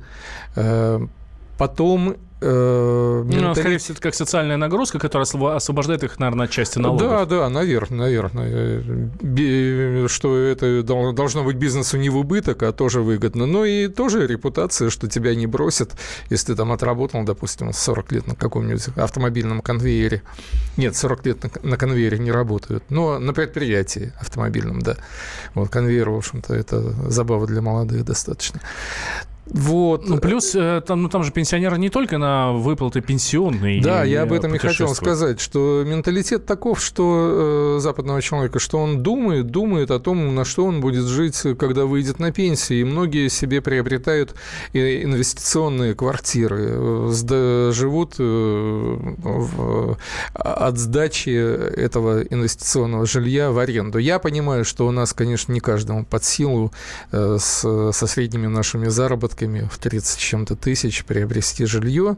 [1.59, 6.79] Потом э, ну, скорее всего, это как социальная нагрузка, которая освобождает их, наверное, от части
[6.79, 7.09] налогов.
[7.09, 9.09] Да, да, наверное, наверное.
[10.09, 13.47] Что это должно быть бизнесу не в убыток, а тоже выгодно.
[13.47, 15.93] Но и тоже репутация, что тебя не бросят,
[16.31, 20.23] если ты там отработал, допустим, 40 лет на каком-нибудь автомобильном конвейере.
[20.77, 24.97] Нет, 40 лет на, на конвейере не работают, но на предприятии автомобильном, да.
[25.55, 28.61] Вот конвейер, в общем-то, это забава для молодых достаточно.
[29.51, 30.07] Вот.
[30.07, 33.83] Ну, плюс э, там, ну, там же пенсионеры не только на выплаты пенсионные.
[33.83, 38.79] Да, я об этом и хотел сказать, что менталитет таков, что э, западного человека, что
[38.79, 42.81] он думает, думает о том, на что он будет жить, когда выйдет на пенсию.
[42.81, 44.35] И многие себе приобретают
[44.73, 47.11] инвестиционные квартиры,
[47.73, 49.97] живут э, в,
[50.35, 53.99] от сдачи этого инвестиционного жилья в аренду.
[53.99, 56.73] Я понимаю, что у нас, конечно, не каждому под силу
[57.13, 62.17] э, с, со средними нашими заработками заработками в 30 чем-то тысяч приобрести жилье.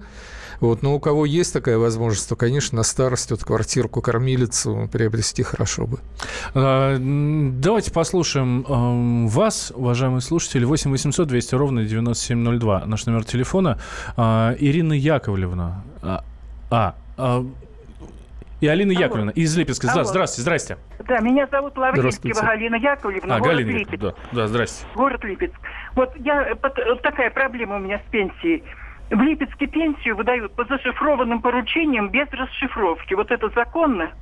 [0.61, 0.83] Вот.
[0.83, 5.87] Но у кого есть такая возможность, то, конечно, на старость вот квартирку, кормилицу приобрести хорошо
[5.87, 5.98] бы.
[6.54, 10.64] А, давайте послушаем а, вас, уважаемые слушатели.
[10.64, 12.85] 8 800 200 ровно 9702.
[12.87, 13.78] Наш номер телефона.
[14.16, 15.83] А, Ирина Яковлевна.
[16.02, 16.24] А,
[17.16, 17.46] а
[18.61, 19.03] и Алина Алло.
[19.03, 19.90] Яковлевна из Липецка.
[19.90, 20.05] Алло.
[20.05, 20.79] Здравствуйте, здрасте.
[21.07, 24.03] Да, меня зовут Лавринского Галина Яковлевна, а, город Галина, Липецк.
[24.03, 24.87] Да, да, здрасте.
[24.94, 25.59] Город Липецк.
[25.94, 28.62] Вот я, вот такая проблема у меня с пенсией.
[29.11, 33.14] В Липецке пенсию выдают по зашифрованным поручениям без расшифровки.
[33.14, 34.12] Вот это законно?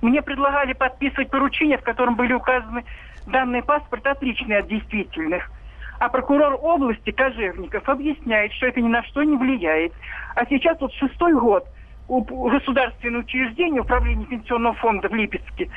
[0.00, 2.84] Мне предлагали подписывать поручение, в котором были указаны
[3.26, 5.50] данные паспорта отличные от действительных.
[5.98, 9.92] А прокурор области Кожевников объясняет, что это ни на что не влияет.
[10.36, 11.66] А сейчас вот шестой год
[12.08, 15.68] государственное учреждение Управления пенсионного фонда в Липецке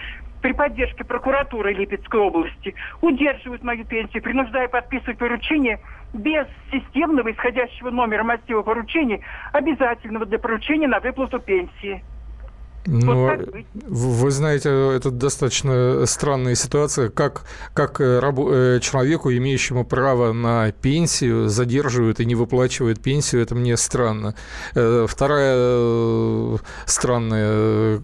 [0.41, 5.79] при поддержке прокуратуры Липецкой области удерживают мою пенсию, принуждая подписывать поручение
[6.13, 9.21] без системного исходящего номера массива поручений,
[9.53, 12.03] обязательного для поручения на выплату пенсии.
[12.85, 19.85] Ну, вот вы знаете, это достаточно странная ситуация, как, как э, рабу, э, человеку, имеющему
[19.85, 24.33] право на пенсию, задерживают и не выплачивают пенсию, это мне странно.
[24.73, 28.01] Э, вторая странная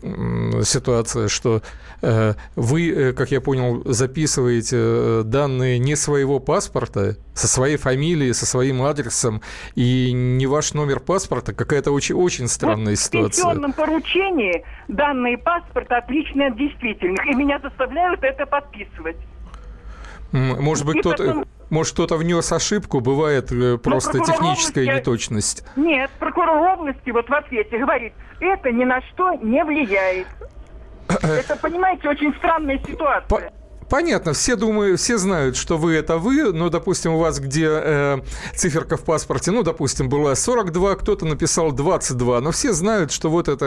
[0.63, 1.63] ситуация, что
[2.01, 9.41] вы, как я понял, записываете данные не своего паспорта, со своей фамилией, со своим адресом,
[9.75, 13.43] и не ваш номер паспорта, какая-то очень, очень странная вот ситуация.
[13.43, 19.17] В пенсионном поручении данные паспорта отличные от действительных, и меня заставляют это подписывать.
[20.31, 21.25] Может быть, кто-то...
[21.25, 21.45] Потом...
[21.69, 24.99] Может, кто-то внес ошибку, бывает э, просто техническая области...
[24.99, 25.65] неточность.
[25.75, 30.27] Нет, прокурор области вот в ответе говорит, это ни на что не влияет.
[31.09, 33.51] Это, понимаете, очень странная ситуация.
[33.89, 38.19] Понятно, все думают, все знают, что вы это вы, но, допустим, у вас где э,
[38.53, 43.47] циферка в паспорте, ну, допустим, была 42, кто-то написал 22, но все знают, что вот
[43.47, 43.65] это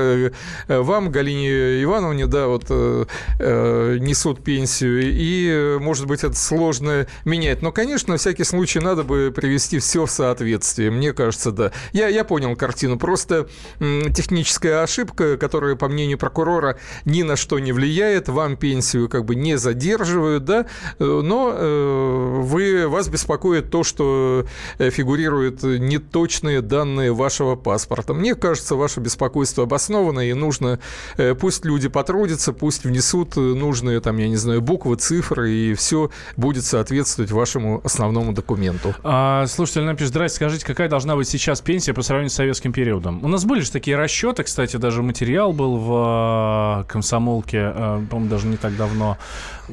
[0.68, 3.06] э, вам, Галине Ивановне, да, вот э,
[3.38, 7.62] э, несут пенсию, и, может быть, это сложно менять.
[7.62, 11.72] Но, конечно, на всякий случай надо бы привести все в соответствие, мне кажется, да.
[11.92, 17.59] Я, я понял картину, просто э, техническая ошибка, которая, по мнению прокурора, ни на что
[17.59, 20.66] не влияет, вам пенсию как бы не задерживает, поддерживают, да,
[20.98, 24.46] но э, вы, вас беспокоит то, что
[24.78, 28.14] э, фигурируют неточные данные вашего паспорта.
[28.14, 30.78] Мне кажется, ваше беспокойство обосновано, и нужно,
[31.16, 36.10] э, пусть люди потрудятся, пусть внесут нужные, там, я не знаю, буквы, цифры, и все
[36.36, 38.94] будет соответствовать вашему основному документу.
[39.02, 43.24] А, слушатель напишет, здрасте, скажите, какая должна быть сейчас пенсия по сравнению с советским периодом?
[43.24, 47.72] У нас были же такие расчеты, кстати, даже материал был в комсомолке,
[48.10, 49.18] по-моему, даже не так давно.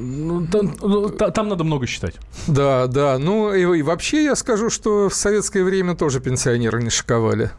[0.00, 2.14] Ну, там, ну, там надо много считать.
[2.46, 3.18] Да, да.
[3.18, 7.50] Ну, и, и вообще я скажу, что в советское время тоже пенсионеры не шиковали.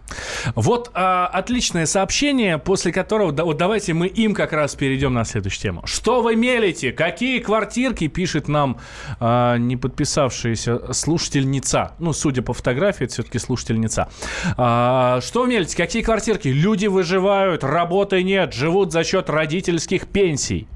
[0.55, 5.25] Вот а, отличное сообщение, после которого, да, вот давайте мы им как раз перейдем на
[5.25, 5.81] следующую тему.
[5.85, 6.91] Что вы мелите?
[6.91, 8.77] Какие квартирки, пишет нам
[9.19, 11.93] а, не подписавшаяся слушательница.
[11.99, 14.09] Ну, судя по фотографии, это все-таки слушательница.
[14.55, 15.75] А, что вы мелите?
[15.75, 16.47] Какие квартирки?
[16.47, 20.67] Люди выживают, работы нет, живут за счет родительских пенсий.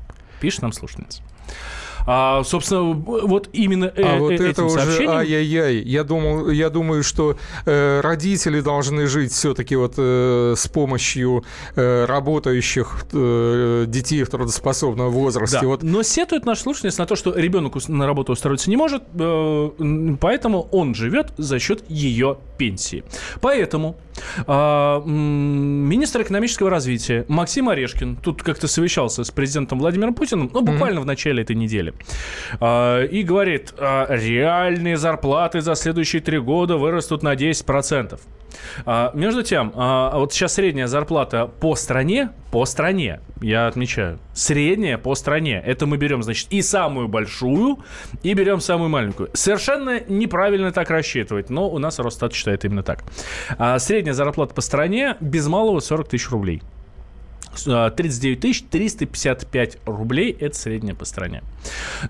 [0.41, 1.21] Пишет нам слушательница.
[2.05, 5.77] А, собственно, вот именно э, а вот это уже ай-яй-яй.
[5.83, 11.43] Я, думал, я думаю, что э, родители должны жить все-таки вот э, с помощью
[11.75, 15.59] э, работающих э, детей в трудоспособном возрасте.
[15.61, 15.67] Да.
[15.67, 15.83] Вот.
[15.83, 20.67] Но сетует наш слушательниц на то, что ребенок на работу устроиться не может, э, поэтому
[20.71, 23.03] он живет за счет ее пенсии.
[23.39, 24.12] Поэтому э,
[24.45, 31.05] министр экономического развития Максим Орешкин тут как-то совещался с президентом Владимиром Путиным, ну, буквально в
[31.05, 31.93] начале этой недели.
[32.59, 38.19] А, и говорит, а, реальные зарплаты за следующие три года вырастут на 10%.
[38.85, 45.15] А, между тем, вот сейчас средняя зарплата по стране, по стране, я отмечаю, средняя по
[45.15, 47.79] стране, это мы берем, значит, и самую большую,
[48.21, 49.29] и берем самую маленькую.
[49.33, 53.03] Совершенно неправильно так рассчитывать, но у нас Росстат считает именно так.
[53.79, 56.61] Средняя зарплата по стране без малого 40 тысяч рублей.
[57.55, 61.43] 39 э, 355 рублей– это средняя по стране.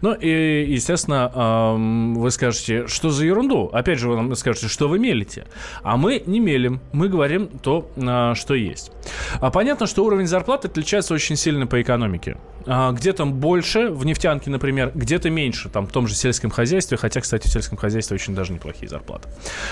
[0.01, 1.75] Ну и, естественно,
[2.17, 3.69] вы скажете, что за ерунду?
[3.71, 5.45] Опять же, вы нам скажете, что вы мелите.
[5.81, 7.89] А мы не мелим, мы говорим то,
[8.35, 8.91] что есть.
[9.39, 12.37] А понятно, что уровень зарплаты отличается очень сильно по экономике.
[12.65, 17.21] А, где-то больше, в нефтянке, например, где-то меньше, там, в том же сельском хозяйстве, хотя,
[17.21, 19.29] кстати, в сельском хозяйстве очень даже неплохие зарплаты.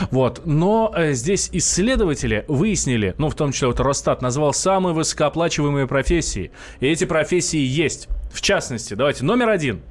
[0.10, 0.42] Вот.
[0.46, 4.94] Но э, здесь исследователи выяснили, ну, в том числе вот Росстат назвал самые
[5.62, 6.52] высокооплачиваемые профессии.
[6.80, 8.08] И эти профессии есть.
[8.32, 9.82] В частности, давайте, номер один.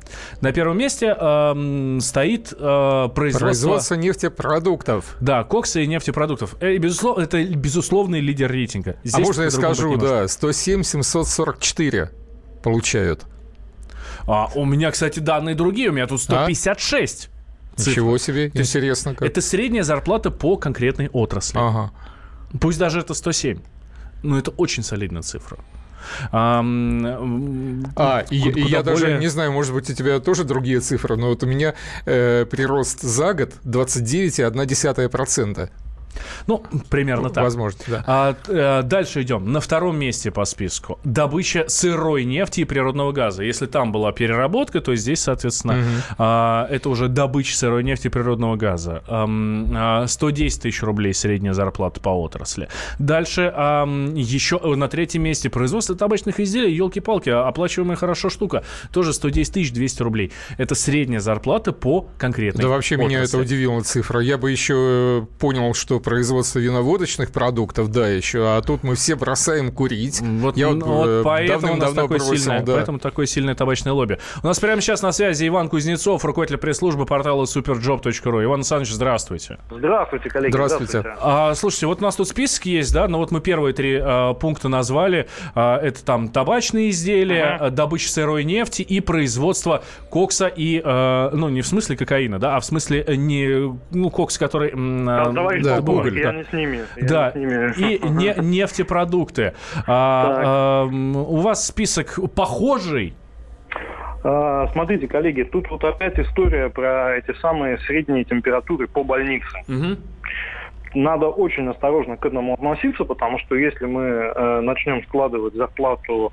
[0.40, 3.46] На первом месте э, стоит э, производство...
[3.46, 5.16] Производство нефтепродуктов.
[5.20, 6.56] Да, кокса и нефтепродуктов.
[6.62, 8.96] И, безусловно, это безусловный лидер рейтинга.
[9.04, 12.09] Здесь а можно я скажу, да, 107-744
[12.62, 13.26] получают.
[14.26, 15.90] А, у меня, кстати, данные другие.
[15.90, 17.28] У меня тут 156.
[17.28, 17.80] А?
[17.80, 19.28] Ничего себе, То интересно как.
[19.28, 21.59] Это средняя зарплата по конкретной отрасли.
[21.59, 21.92] Ага.
[22.59, 23.61] Пусть даже это 107.
[24.22, 25.59] Но это очень солидная цифра.
[26.33, 26.64] А,
[27.96, 28.83] а и, и я более...
[28.83, 31.74] даже не знаю, может быть, у тебя тоже другие цифры, но вот у меня
[32.06, 35.68] э, прирост за год 29,1%.
[36.46, 37.44] Ну, примерно так.
[37.44, 38.05] Возможно, да.
[38.07, 39.53] А, а, дальше идем.
[39.53, 43.42] На втором месте по списку добыча сырой нефти и природного газа.
[43.42, 46.14] Если там была переработка, то здесь, соответственно, угу.
[46.18, 49.03] а, это уже добыча сырой нефти и природного газа.
[49.09, 52.68] А, 110 тысяч рублей средняя зарплата по отрасли.
[52.99, 56.75] Дальше а, еще на третьем месте производство табачных изделий.
[56.75, 58.64] Елки-палки, оплачиваемая хорошо штука.
[58.92, 60.33] Тоже 110 тысяч 200 рублей.
[60.59, 63.14] Это средняя зарплата по конкретной Да вообще отрасли.
[63.14, 64.20] меня это удивила цифра.
[64.20, 69.72] Я бы еще понял, что производство виноводочных продуктов, да, еще, а тут мы все бросаем
[69.72, 70.20] курить.
[70.20, 72.74] Вот, Я вот, вот э, поэтому, у нас такое бросил, сильное, да.
[72.74, 74.18] поэтому такое сильное табачное лобби.
[74.42, 78.44] У нас прямо сейчас на связи Иван Кузнецов, руководитель пресс-службы портала superjob.ru.
[78.44, 79.58] Иван Александрович, здравствуйте.
[79.70, 80.52] Здравствуйте, коллеги.
[80.52, 81.00] Здравствуйте.
[81.00, 81.20] здравствуйте.
[81.22, 84.34] А, слушайте, вот у нас тут список есть, да, но вот мы первые три а,
[84.34, 85.28] пункта назвали.
[85.54, 87.70] А, это там табачные изделия, ага.
[87.70, 92.60] добыча сырой нефти и производство кокса и, а, ну, не в смысле кокаина, да, а
[92.60, 94.72] в смысле э, не, ну, кокс, который...
[94.74, 95.32] А,
[95.62, 96.20] да, уголь, да.
[96.20, 96.81] я не с ними.
[97.00, 99.55] Да, и не, нефтепродукты.
[99.87, 103.14] А, а, у вас список похожий?
[104.22, 109.62] А, смотрите, коллеги, тут вот опять история про эти самые средние температуры по больнице.
[109.68, 109.96] Угу.
[110.94, 116.33] Надо очень осторожно к этому относиться, потому что если мы э, начнем складывать зарплату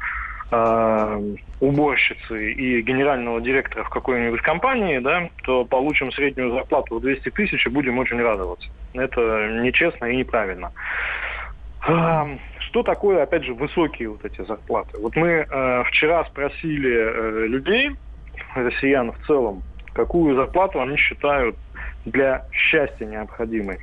[0.51, 7.29] э, уборщицы и генерального директора в какой-нибудь компании, да, то получим среднюю зарплату в 200
[7.31, 8.69] тысяч и будем очень радоваться.
[8.93, 10.71] Это нечестно и неправильно.
[11.87, 14.97] Э, что такое, опять же, высокие вот эти зарплаты?
[14.99, 17.91] Вот мы э, вчера спросили э, людей,
[18.55, 21.55] россиян в целом, какую зарплату они считают
[22.05, 23.79] для счастья необходимой.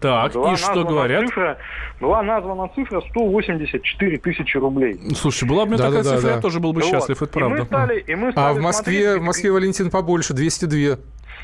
[0.00, 1.26] Так, была и что говорят?
[1.26, 1.58] Цифра,
[2.00, 4.98] была названа цифра 184 тысячи рублей.
[5.14, 6.34] Слушай, была бы мне да, такая да, цифра, да.
[6.36, 6.90] я тоже был бы вот.
[6.90, 7.56] счастлив, это правда.
[7.56, 10.98] И мы стали, и мы стали а в Москве, смотреть, в Москве, Валентин, побольше, 202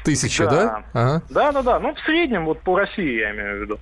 [0.04, 0.50] тысячи, да?
[0.50, 0.84] Да?
[0.92, 1.22] Ага.
[1.30, 1.80] да, да, да.
[1.80, 3.78] Ну, в среднем, вот по России, я имею в виду.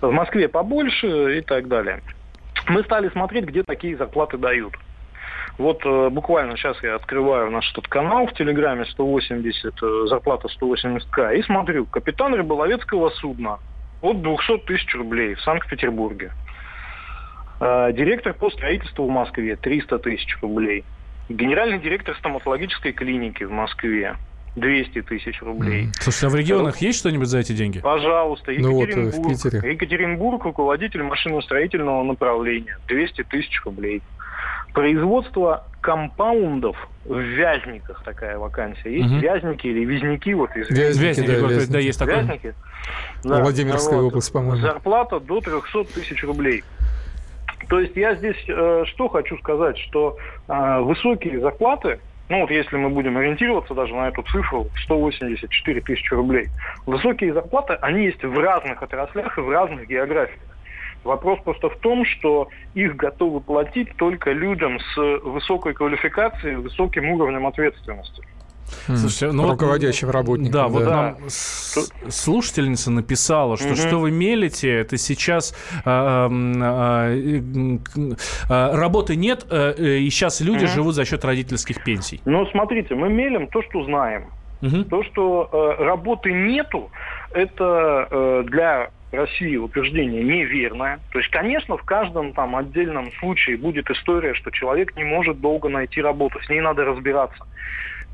[0.00, 2.02] В Москве побольше и так далее.
[2.68, 4.74] Мы стали смотреть, где такие зарплаты дают.
[5.58, 11.36] Вот э, буквально сейчас я открываю наш этот канал в Телеграме 180, э, зарплата 180к,
[11.36, 13.58] и смотрю, капитан рыболовецкого судна
[14.02, 16.32] от 200 тысяч рублей в Санкт-Петербурге.
[17.60, 20.84] Э, директор по строительству в Москве 300 тысяч рублей.
[21.28, 24.16] Генеральный директор стоматологической клиники в Москве
[24.56, 25.88] 200 тысяч рублей.
[25.94, 27.80] Слушай, а в регионах есть что-нибудь за эти деньги?
[27.80, 28.96] Пожалуйста, Екатеринбург.
[28.96, 29.72] Ну, вот, в Питере.
[29.72, 34.02] Екатеринбург, руководитель машиностроительного направления, 200 тысяч рублей.
[34.74, 38.90] Производство компаундов в Вязниках такая вакансия.
[38.90, 39.20] Есть угу.
[39.20, 41.72] Вязники или Вязники, вот из Вязники, Вязники, да, Вязники.
[41.72, 42.16] да, есть такое.
[42.22, 42.54] Вязники.
[43.24, 44.06] Да, Владимирская вот.
[44.06, 44.56] область, по-моему.
[44.56, 46.64] Зарплата до 300 тысяч рублей.
[47.68, 50.16] То есть я здесь э, что хочу сказать, что
[50.48, 56.14] э, высокие зарплаты, ну вот если мы будем ориентироваться даже на эту цифру 184 тысячи
[56.14, 56.48] рублей,
[56.86, 60.40] высокие зарплаты, они есть в разных отраслях и в разных географиях.
[61.04, 67.46] Вопрос просто в том, что их готовы платить только людям с высокой квалификацией, высоким уровнем
[67.46, 68.22] ответственности.
[68.86, 70.52] Слушайте, ну руководящим вот, работником.
[70.52, 73.76] Да, да, вот нам слушательница написала, что угу.
[73.76, 77.12] что вы мелите, это сейчас а, а,
[78.48, 80.72] а, работы нет, а, и сейчас люди угу.
[80.72, 82.20] живут за счет родительских пенсий.
[82.24, 84.26] Ну, смотрите, мы мелим то, что знаем.
[84.62, 84.84] Угу.
[84.84, 86.90] То, что э, работы нету,
[87.32, 91.00] это э, для России утверждение неверное.
[91.12, 95.68] То есть, конечно, в каждом там отдельном случае будет история, что человек не может долго
[95.68, 97.46] найти работу, с ней надо разбираться.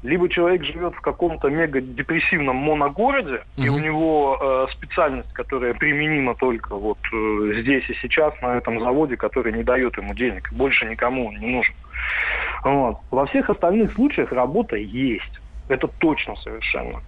[0.03, 3.65] Либо человек живет в каком-то мега-депрессивном моногороде, угу.
[3.65, 8.79] и у него э, специальность, которая применима только вот э, здесь и сейчас, на этом
[8.79, 11.75] заводе, который не дает ему денег, больше никому он не нужен.
[12.65, 12.99] Вот.
[13.11, 15.41] Во всех остальных случаях работа есть.
[15.69, 17.03] Это точно совершенно.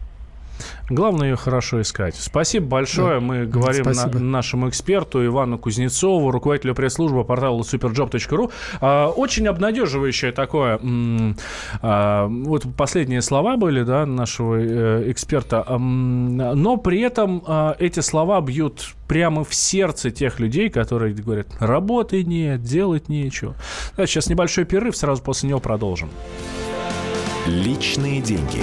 [0.88, 2.16] Главное ее хорошо искать.
[2.16, 3.20] Спасибо большое.
[3.20, 3.26] Да.
[3.26, 8.50] Мы говорим на, нашему эксперту Ивану Кузнецову, руководителю пресс-службы портала superjob.ru.
[8.80, 10.80] А, очень обнадеживающее такое.
[11.82, 15.64] А, вот последние слова были, да, нашего э, эксперта.
[15.78, 22.22] Но при этом а, эти слова бьют прямо в сердце тех людей, которые говорят, работы
[22.24, 23.56] нет, делать нечего.
[23.96, 26.10] Да, сейчас небольшой перерыв, сразу после него продолжим.
[27.46, 28.62] Личные деньги.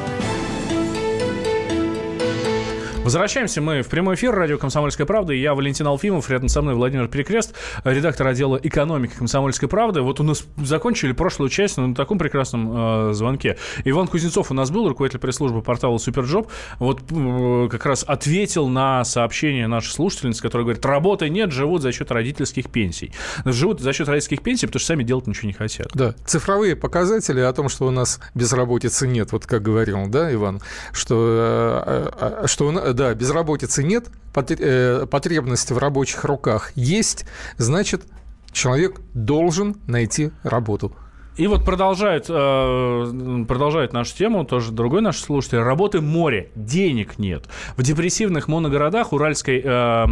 [3.11, 4.33] Возвращаемся мы в прямой эфир.
[4.33, 5.33] Радио «Комсомольская правда».
[5.33, 6.29] Я Валентин Алфимов.
[6.29, 7.53] Рядом со мной Владимир Перекрест,
[7.83, 9.99] редактор отдела экономики «Комсомольской правды».
[9.99, 13.57] Вот у нас закончили прошлую часть на таком прекрасном э, звонке.
[13.83, 16.49] Иван Кузнецов у нас был, руководитель пресс-службы портала «SuperJob».
[16.79, 21.91] Вот э, как раз ответил на сообщение нашей слушательницы, которая говорит, работы нет, живут за
[21.91, 23.11] счет родительских пенсий.
[23.43, 25.89] Живут за счет родительских пенсий, потому что сами делать ничего не хотят.
[25.93, 30.61] Да, цифровые показатели о том, что у нас безработицы нет, вот как говорил, да, Иван,
[30.93, 37.25] что, э, э, что да, безработицы нет, э, потребность в рабочих руках есть,
[37.57, 38.03] значит,
[38.51, 40.95] человек должен найти работу.
[41.35, 45.57] И вот продолжает, э, продолжает нашу тему, тоже другой наш слушатель.
[45.57, 47.45] Работы море, денег нет.
[47.75, 50.05] В депрессивных моногородах Уральской э, э,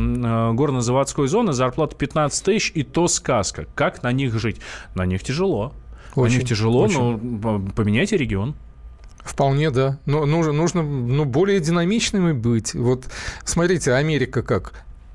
[0.53, 3.67] горно-заводской зоны зарплата 15 тысяч, и то сказка.
[3.75, 4.61] Как на них жить?
[4.95, 5.73] На них тяжело.
[6.15, 7.39] Очень, на них тяжело, очень.
[7.43, 8.55] но поменяйте регион.
[9.29, 9.99] Вполне, да.
[10.07, 12.73] Но нужно, нужно ну, более динамичными быть.
[12.73, 13.05] Вот
[13.45, 14.73] смотрите, Америка как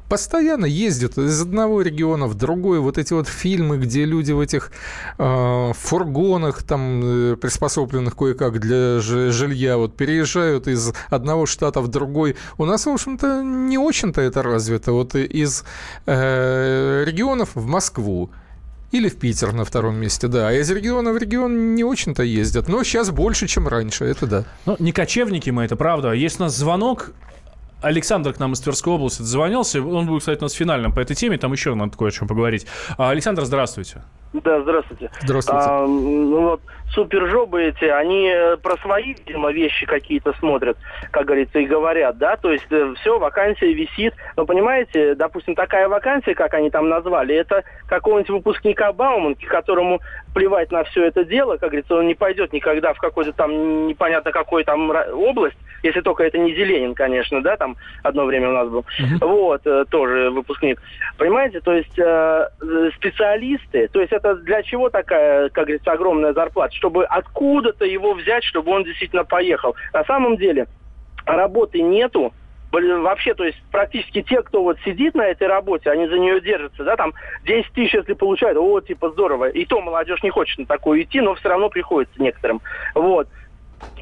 [0.08, 2.78] постоянно ездят из одного региона в другой.
[2.78, 4.70] Вот эти вот фильмы, где люди в этих
[5.18, 12.36] э, фургонах, там, э, приспособленных кое-как для жилья, вот переезжают из одного штата в другой.
[12.56, 14.92] У нас, в общем-то, не очень-то это развито.
[14.92, 15.64] Вот из
[16.06, 18.30] э, регионов в Москву.
[18.94, 20.46] Или в Питер на втором месте, да.
[20.46, 22.68] А из региона в регион не очень-то ездят.
[22.68, 24.44] Но сейчас больше, чем раньше, это да.
[24.66, 26.12] Ну, не кочевники мы, это правда.
[26.12, 27.10] Есть у нас звонок.
[27.82, 29.82] Александр к нам из Тверской области дозвонился.
[29.82, 31.38] Он будет, кстати, у нас финальным по этой теме.
[31.38, 32.68] Там еще надо кое о чем поговорить.
[32.96, 34.04] А, Александр, здравствуйте.
[34.32, 35.10] Да, здравствуйте.
[35.22, 35.60] Здравствуйте.
[35.60, 36.60] А, ну вот,
[36.94, 40.78] супержобы эти, они э, про свои, видимо, вещи какие-то смотрят,
[41.10, 45.88] как говорится, и говорят, да, то есть э, все, вакансия висит, но понимаете, допустим, такая
[45.88, 50.00] вакансия, как они там назвали, это какого-нибудь выпускника Бауманки, которому
[50.34, 54.32] плевать на все это дело, как говорится, он не пойдет никогда в какой-то там непонятно
[54.32, 58.68] какой там область, если только это не Зеленин, конечно, да, там одно время у нас
[58.68, 59.26] был, uh-huh.
[59.26, 60.80] вот, э, тоже выпускник.
[61.18, 62.48] Понимаете, то есть э,
[62.96, 66.72] специалисты, то есть это для чего такая, как говорится, огромная зарплата?
[66.84, 69.74] Чтобы откуда-то его взять, чтобы он действительно поехал.
[69.94, 70.66] На самом деле
[71.24, 72.34] работы нету,
[72.70, 76.84] вообще, то есть практически те, кто вот сидит на этой работе, они за нее держатся,
[76.84, 77.14] да, там
[77.46, 79.48] 10 тысяч, если получают, о, типа, здорово.
[79.48, 82.60] И то молодежь не хочет на такую идти, но все равно приходится некоторым.
[82.94, 83.28] Вот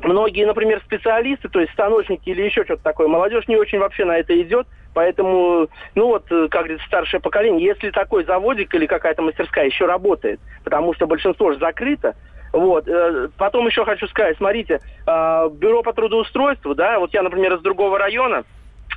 [0.03, 4.16] многие, например, специалисты, то есть станочники или еще что-то такое, молодежь не очень вообще на
[4.16, 9.66] это идет, поэтому, ну вот, как говорится, старшее поколение, если такой заводик или какая-то мастерская
[9.66, 12.16] еще работает, потому что большинство же закрыто,
[12.53, 12.86] вот.
[12.86, 17.62] Э, потом еще хочу сказать, смотрите, а, бюро по трудоустройству, да, вот я, например, из
[17.62, 18.44] другого района,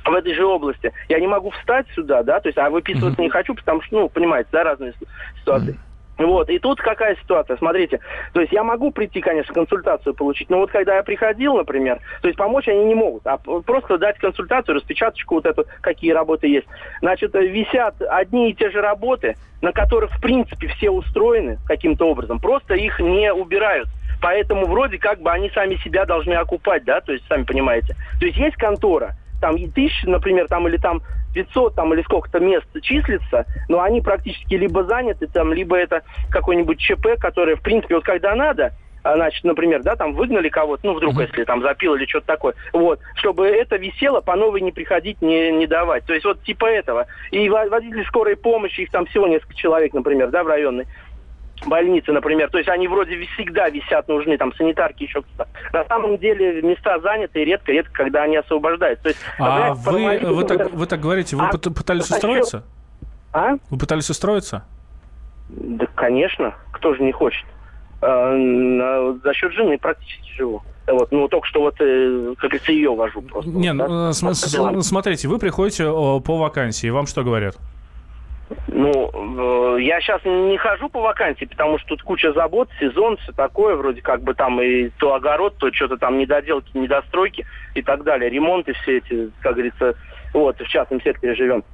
[0.04, 3.24] в этой же области, я не могу встать сюда, да, то есть, а выписываться mm-hmm.
[3.24, 4.94] не хочу, потому что, ну, понимаете, да, разные
[5.40, 5.74] ситуации.
[5.74, 5.85] Mm-hmm.
[6.18, 8.00] Вот, и тут какая ситуация, смотрите,
[8.32, 12.28] то есть я могу прийти, конечно, консультацию получить, но вот когда я приходил, например, то
[12.28, 16.66] есть помочь они не могут, а просто дать консультацию, распечаточку вот эту, какие работы есть.
[17.00, 22.40] Значит, висят одни и те же работы, на которых, в принципе, все устроены каким-то образом,
[22.40, 23.88] просто их не убирают.
[24.22, 27.94] Поэтому вроде как бы они сами себя должны окупать, да, то есть, сами понимаете.
[28.18, 31.02] То есть есть контора, там тысяч, например, там или там
[31.36, 36.78] 500 там или сколько-то мест числится, но они практически либо заняты там, либо это какой-нибудь
[36.78, 38.72] ЧП, который, в принципе, вот когда надо,
[39.02, 41.28] а, значит, например, да, там выгнали кого-то, ну, вдруг, mm-hmm.
[41.28, 45.52] если там запил или что-то такое, вот, чтобы это висело, по новой не приходить, не,
[45.52, 46.06] не давать.
[46.06, 47.06] То есть вот типа этого.
[47.30, 50.86] И водители скорой помощи, их там всего несколько человек, например, да, в районной,
[51.64, 52.50] больницы, например.
[52.50, 55.48] То есть они вроде всегда висят, нужны там санитарки, еще кто-то.
[55.72, 59.04] На самом деле места заняты, редко, редко, когда они освобождаются.
[59.04, 62.64] То есть, а вы, вы, так, вы так говорите, вы а, пытались устроиться?
[63.32, 63.54] А?
[63.70, 64.64] Вы пытались устроиться?
[65.48, 66.54] Да, конечно.
[66.72, 67.46] Кто же не хочет?
[68.02, 70.62] А, за счет жены практически живу.
[70.88, 73.50] Вот, ну, только что вот, э, как говорится, ее вожу просто.
[73.50, 77.56] Не, вот, ну, см- смотрите, вы приходите по вакансии, вам что говорят?
[78.86, 83.32] Ну, э, я сейчас не хожу по вакансии, потому что тут куча забот, сезон, все
[83.32, 88.04] такое, вроде как бы там и то огород, то что-то там недоделки, недостройки и так
[88.04, 89.94] далее, ремонты все эти, как говорится,
[90.32, 91.64] вот, в частном секторе живем.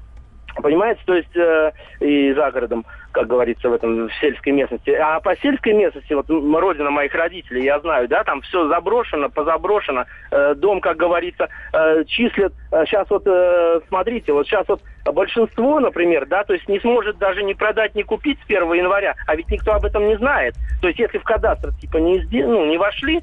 [0.56, 4.90] Понимаете, то есть э, и за городом, как говорится, в этом в сельской местности.
[4.90, 10.04] А по сельской местности, вот родина моих родителей, я знаю, да, там все заброшено, позаброшено.
[10.30, 12.52] Э, дом, как говорится, э, числят.
[12.70, 17.18] Э, сейчас вот э, смотрите, вот сейчас вот большинство, например, да, то есть не сможет
[17.18, 20.54] даже не продать, не купить с 1 января, а ведь никто об этом не знает.
[20.82, 23.22] То есть если в кадастр типа не, ну, не вошли,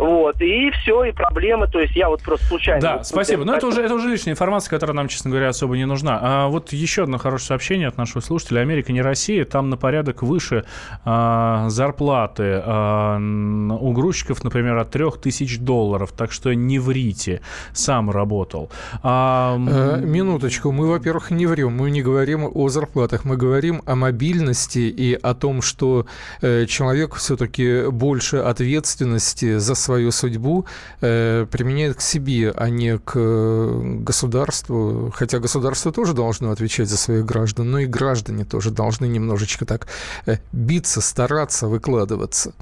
[0.00, 1.66] вот, и все, и проблемы.
[1.68, 2.80] То есть я вот просто случайно...
[2.80, 3.44] Да, спасибо.
[3.44, 6.18] Но это уже, это уже лишняя информация, которая нам, честно говоря, особо не нужна.
[6.22, 8.60] А вот еще одно хорошее сообщение от нашего слушателя.
[8.60, 10.64] Америка не Россия, там на порядок выше
[11.04, 16.12] а, зарплаты а, у грузчиков, например, от 3000 долларов.
[16.12, 17.42] Так что не врите.
[17.74, 18.70] Сам работал.
[19.02, 20.72] А, э, минуточку.
[20.72, 21.76] Мы, во-первых, не врем.
[21.76, 23.26] Мы не говорим о зарплатах.
[23.26, 26.06] Мы говорим о мобильности и о том, что
[26.40, 30.66] э, человек все-таки больше ответственности за свою свою судьбу
[31.00, 35.10] э, применяет к себе, а не к э, государству.
[35.12, 39.88] Хотя государство тоже должно отвечать за своих граждан, но и граждане тоже должны немножечко так
[40.26, 42.52] э, биться, стараться, выкладываться.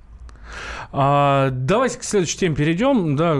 [0.92, 3.16] А, давайте к следующей теме перейдем.
[3.16, 3.36] Да,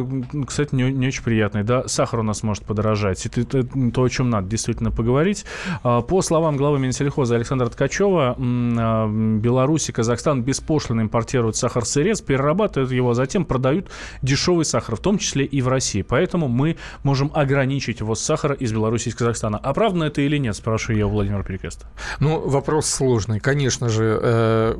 [0.47, 1.63] кстати, не, не очень приятный.
[1.63, 3.25] Да, сахар у нас может подорожать.
[3.27, 5.45] Это, это то, о чем надо действительно поговорить.
[5.83, 12.93] А, по словам главы Минсельхоза Александра Ткачева, а, Беларусь и Казахстан беспошлино импортируют сахар-сырец, перерабатывают
[12.93, 13.91] его, а затем продают
[14.23, 16.03] дешевый сахар, в том числе и в России.
[16.03, 19.59] Поэтому мы можем ограничить ввоз сахара из Беларуси и из Казахстана.
[19.63, 21.87] А правда это или нет, спрашиваю я у Владимира Перекреста.
[22.21, 23.41] Ну, вопрос сложный.
[23.41, 24.77] Конечно же, э,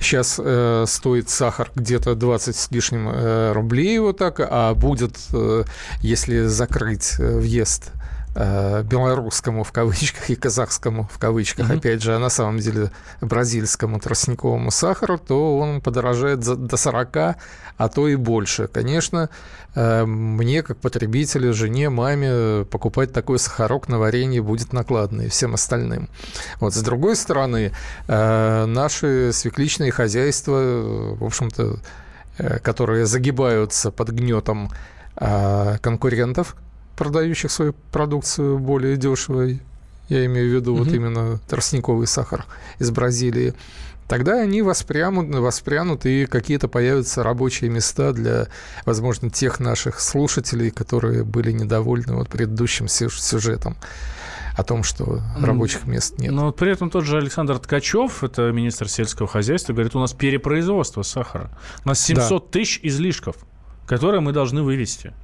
[0.00, 5.64] Сейчас э, стоит сахар где-то 20 с лишним э, рублей вот так, а будет, э,
[6.00, 7.92] если закрыть э, въезд
[8.34, 11.78] белорусскому в кавычках и казахскому в кавычках, mm-hmm.
[11.78, 17.88] опять же, а на самом деле бразильскому тростниковому сахару, то он подорожает до 40, а
[17.88, 18.68] то и больше.
[18.68, 19.30] Конечно,
[19.74, 25.54] э, мне, как потребителю, жене, маме покупать такой сахарок на варенье будет накладно и всем
[25.54, 26.08] остальным.
[26.60, 27.72] Вот, с другой стороны,
[28.06, 31.78] э, наши свекличные хозяйства, в общем-то,
[32.62, 34.70] которые загибаются под гнетом
[35.82, 36.56] конкурентов,
[37.00, 39.48] продающих свою продукцию более дешево,
[40.10, 40.84] я имею в виду угу.
[40.84, 42.44] вот именно тростниковый сахар
[42.78, 43.54] из Бразилии,
[44.06, 48.48] тогда они воспрянут, воспрянут и какие-то появятся рабочие места для,
[48.84, 53.78] возможно, тех наших слушателей, которые были недовольны вот предыдущим сюжетом
[54.54, 56.32] о том, что рабочих мест нет.
[56.32, 61.00] Но при этом тот же Александр Ткачев, это министр сельского хозяйства, говорит, у нас перепроизводство
[61.00, 61.50] сахара.
[61.82, 62.50] У нас 700 да.
[62.50, 63.36] тысяч излишков,
[63.86, 65.14] которые мы должны вывести.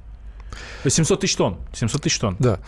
[0.85, 1.57] 700 тысяч тонн.
[1.73, 2.35] 700 тысяч тонн.
[2.39, 2.59] Да.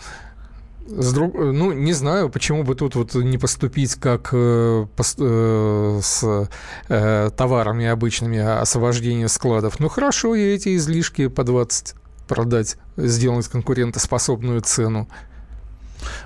[0.86, 1.34] С друг...
[1.34, 5.14] Ну, не знаю, почему бы тут вот не поступить как э, пос...
[5.18, 6.48] э, с
[6.88, 9.78] э, товарами обычными освобождения складов.
[9.78, 11.94] Ну, хорошо, и эти излишки по 20
[12.26, 15.08] продать, сделать конкурентоспособную цену.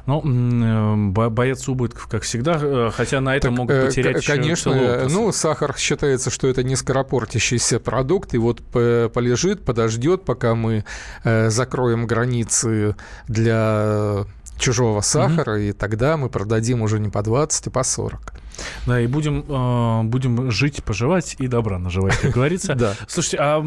[0.07, 5.07] Ну, э, боец убытков, как всегда, э, хотя на этом так, могут э, потерять Конечно,
[5.09, 10.85] ну, сахар считается, что это не скоропортящийся продукт, и вот полежит, подождет, пока мы
[11.25, 12.97] закроем границы
[13.29, 14.25] для
[14.59, 15.71] чужого сахара, mm-hmm.
[15.71, 18.44] и тогда мы продадим уже не по 20, а по 40.
[18.87, 22.75] Да, и будем, э, будем жить, поживать и добра наживать, как говорится.
[22.85, 22.95] Да.
[23.09, 23.65] Слушайте, а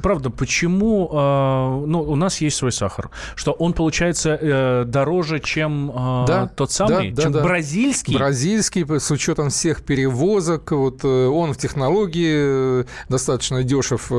[0.00, 3.10] правда, почему э, ну, у нас есть свой сахар?
[3.34, 8.16] Что он получается э, дороже, чем э, да, тот самый, да, чем да, бразильский?
[8.16, 14.10] Бразильский, с учетом всех перевозок, вот он в технологии достаточно дешев,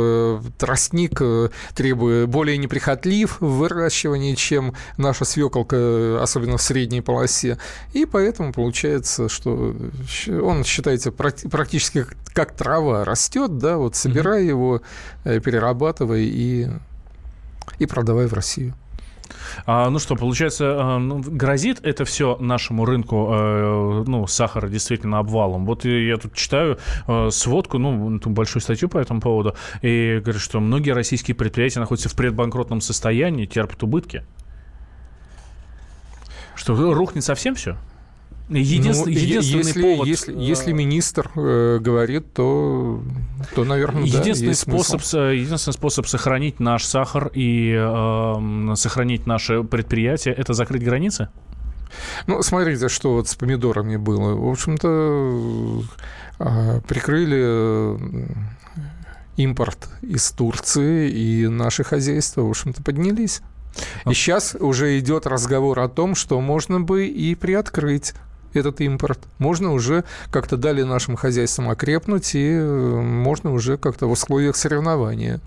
[0.58, 1.22] тростник
[1.74, 7.58] требует более неприхотлив в выращивании, чем наша свеколка, особенно в средней полосе.
[7.94, 9.76] И поэтому получается, что
[10.28, 14.48] он считается практически как трава растет, да, вот собирай mm-hmm.
[14.48, 14.82] его,
[15.24, 16.68] э, перерабатывай и,
[17.80, 18.76] и продавай в Россию.
[19.66, 25.20] А, ну что, получается, а, ну, грозит это все нашему рынку э, ну, сахара действительно
[25.20, 25.66] обвалом.
[25.66, 26.78] Вот я тут читаю
[27.08, 32.10] э, сводку, ну, большую статью по этому поводу, и говорят, что многие российские предприятия находятся
[32.10, 34.24] в предбанкротном состоянии, терпят убытки.
[36.56, 37.78] Что, рухнет совсем все?
[38.50, 40.08] Единственный, ну, единственный если, повод...
[40.08, 43.04] Если, если министр э, говорит, то,
[43.54, 45.18] то наверное, единственный да, способ, смысл.
[45.20, 51.30] Единственный способ сохранить наш сахар и э, сохранить наше предприятие– это закрыть границы?
[52.26, 54.34] Ну, смотрите, что вот с помидорами было.
[54.36, 55.84] В общем-то,
[56.40, 58.28] а, прикрыли
[59.38, 63.42] импорт из Турции, и наши хозяйства, в общем-то, поднялись.
[64.08, 68.14] И сейчас уже идет разговор о том, что можно бы и приоткрыть
[68.54, 69.20] этот импорт.
[69.38, 75.42] Можно уже как-то дали нашим хозяйствам окрепнуть, и э, можно уже как-то в условиях соревнования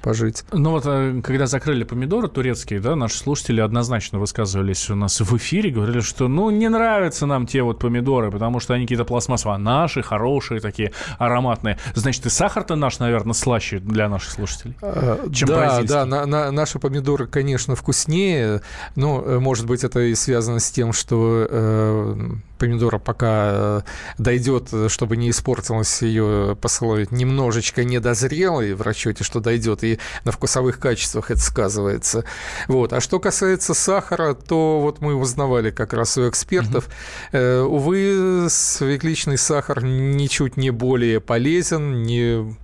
[0.00, 0.44] пожить.
[0.52, 5.36] Ну вот, э, когда закрыли помидоры турецкие, да, наши слушатели однозначно высказывались у нас в
[5.36, 9.56] эфире, говорили, что, ну, не нравятся нам те вот помидоры, потому что они какие-то пластмассовые,
[9.56, 11.78] а наши хорошие такие, ароматные.
[11.94, 16.50] Значит, и сахар-то наш, наверное, слаще для наших слушателей, а, чем Да, да, на, на,
[16.50, 18.62] наши помидоры, конечно, вкуснее,
[18.96, 22.16] но, э, может быть, это и связано с тем, что э,
[22.58, 23.80] помидора пока э,
[24.18, 30.78] дойдет, чтобы не испортилась, ее посылают немножечко недозрелой в расчете, что дойдет, и на вкусовых
[30.78, 32.24] качествах это сказывается.
[32.66, 32.92] Вот.
[32.92, 36.88] А что касается сахара, то вот мы узнавали как раз у экспертов,
[37.32, 37.62] mm-hmm.
[37.64, 42.56] увы, свекличный сахар ничуть не более полезен, не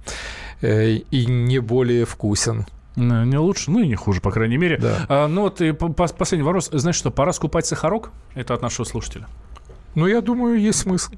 [0.60, 2.66] э, и не более вкусен.
[2.96, 4.78] Не лучше, ну и не хуже, по крайней мере.
[4.78, 5.06] Да.
[5.08, 6.70] А, ну вот и последний вопрос.
[6.72, 8.10] Знаешь что, пора скупать сахарок?
[8.34, 9.26] Это от нашего слушателя.
[9.94, 11.12] Ну, я думаю, есть смысл.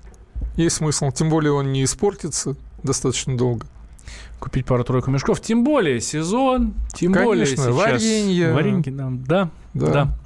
[0.57, 1.11] Есть смысл.
[1.11, 3.66] Тем более он не испортится достаточно долго.
[4.39, 5.41] Купить пару-тройку мешков.
[5.41, 7.66] Тем более сезон, тем Конечно, более сейчас...
[7.68, 8.53] варенье.
[8.53, 9.11] Варенье, да.
[9.11, 9.93] Да, да.
[9.93, 10.18] да.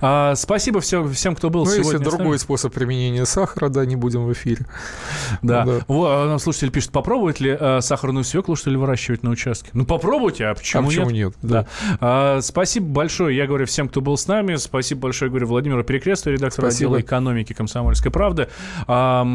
[0.00, 1.92] А, спасибо всем, всем, кто был ну, сегодня.
[1.92, 4.66] если другой способ применения сахара, да, не будем в эфире.
[5.42, 5.64] Да.
[5.64, 5.84] Ну, да.
[5.88, 9.70] Вот, а нам слушатель пишет, попробовать ли а, сахарную свеклу, что ли, выращивать на участке?
[9.72, 11.34] Ну, попробуйте, а почему, а почему нет?
[11.42, 11.50] нет?
[11.50, 11.66] Да.
[12.00, 14.56] А, спасибо большое, я говорю всем, кто был с нами.
[14.56, 16.96] Спасибо большое, говорю, Владимиру Перекресту, редактору спасибо.
[16.96, 18.48] отдела экономики «Комсомольской правды».
[18.86, 19.26] А,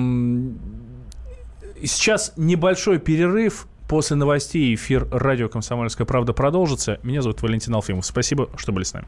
[1.83, 3.67] сейчас небольшой перерыв.
[3.87, 6.99] После новостей эфир радио «Комсомольская правда» продолжится.
[7.03, 8.05] Меня зовут Валентин Алфимов.
[8.05, 9.07] Спасибо, что были с нами.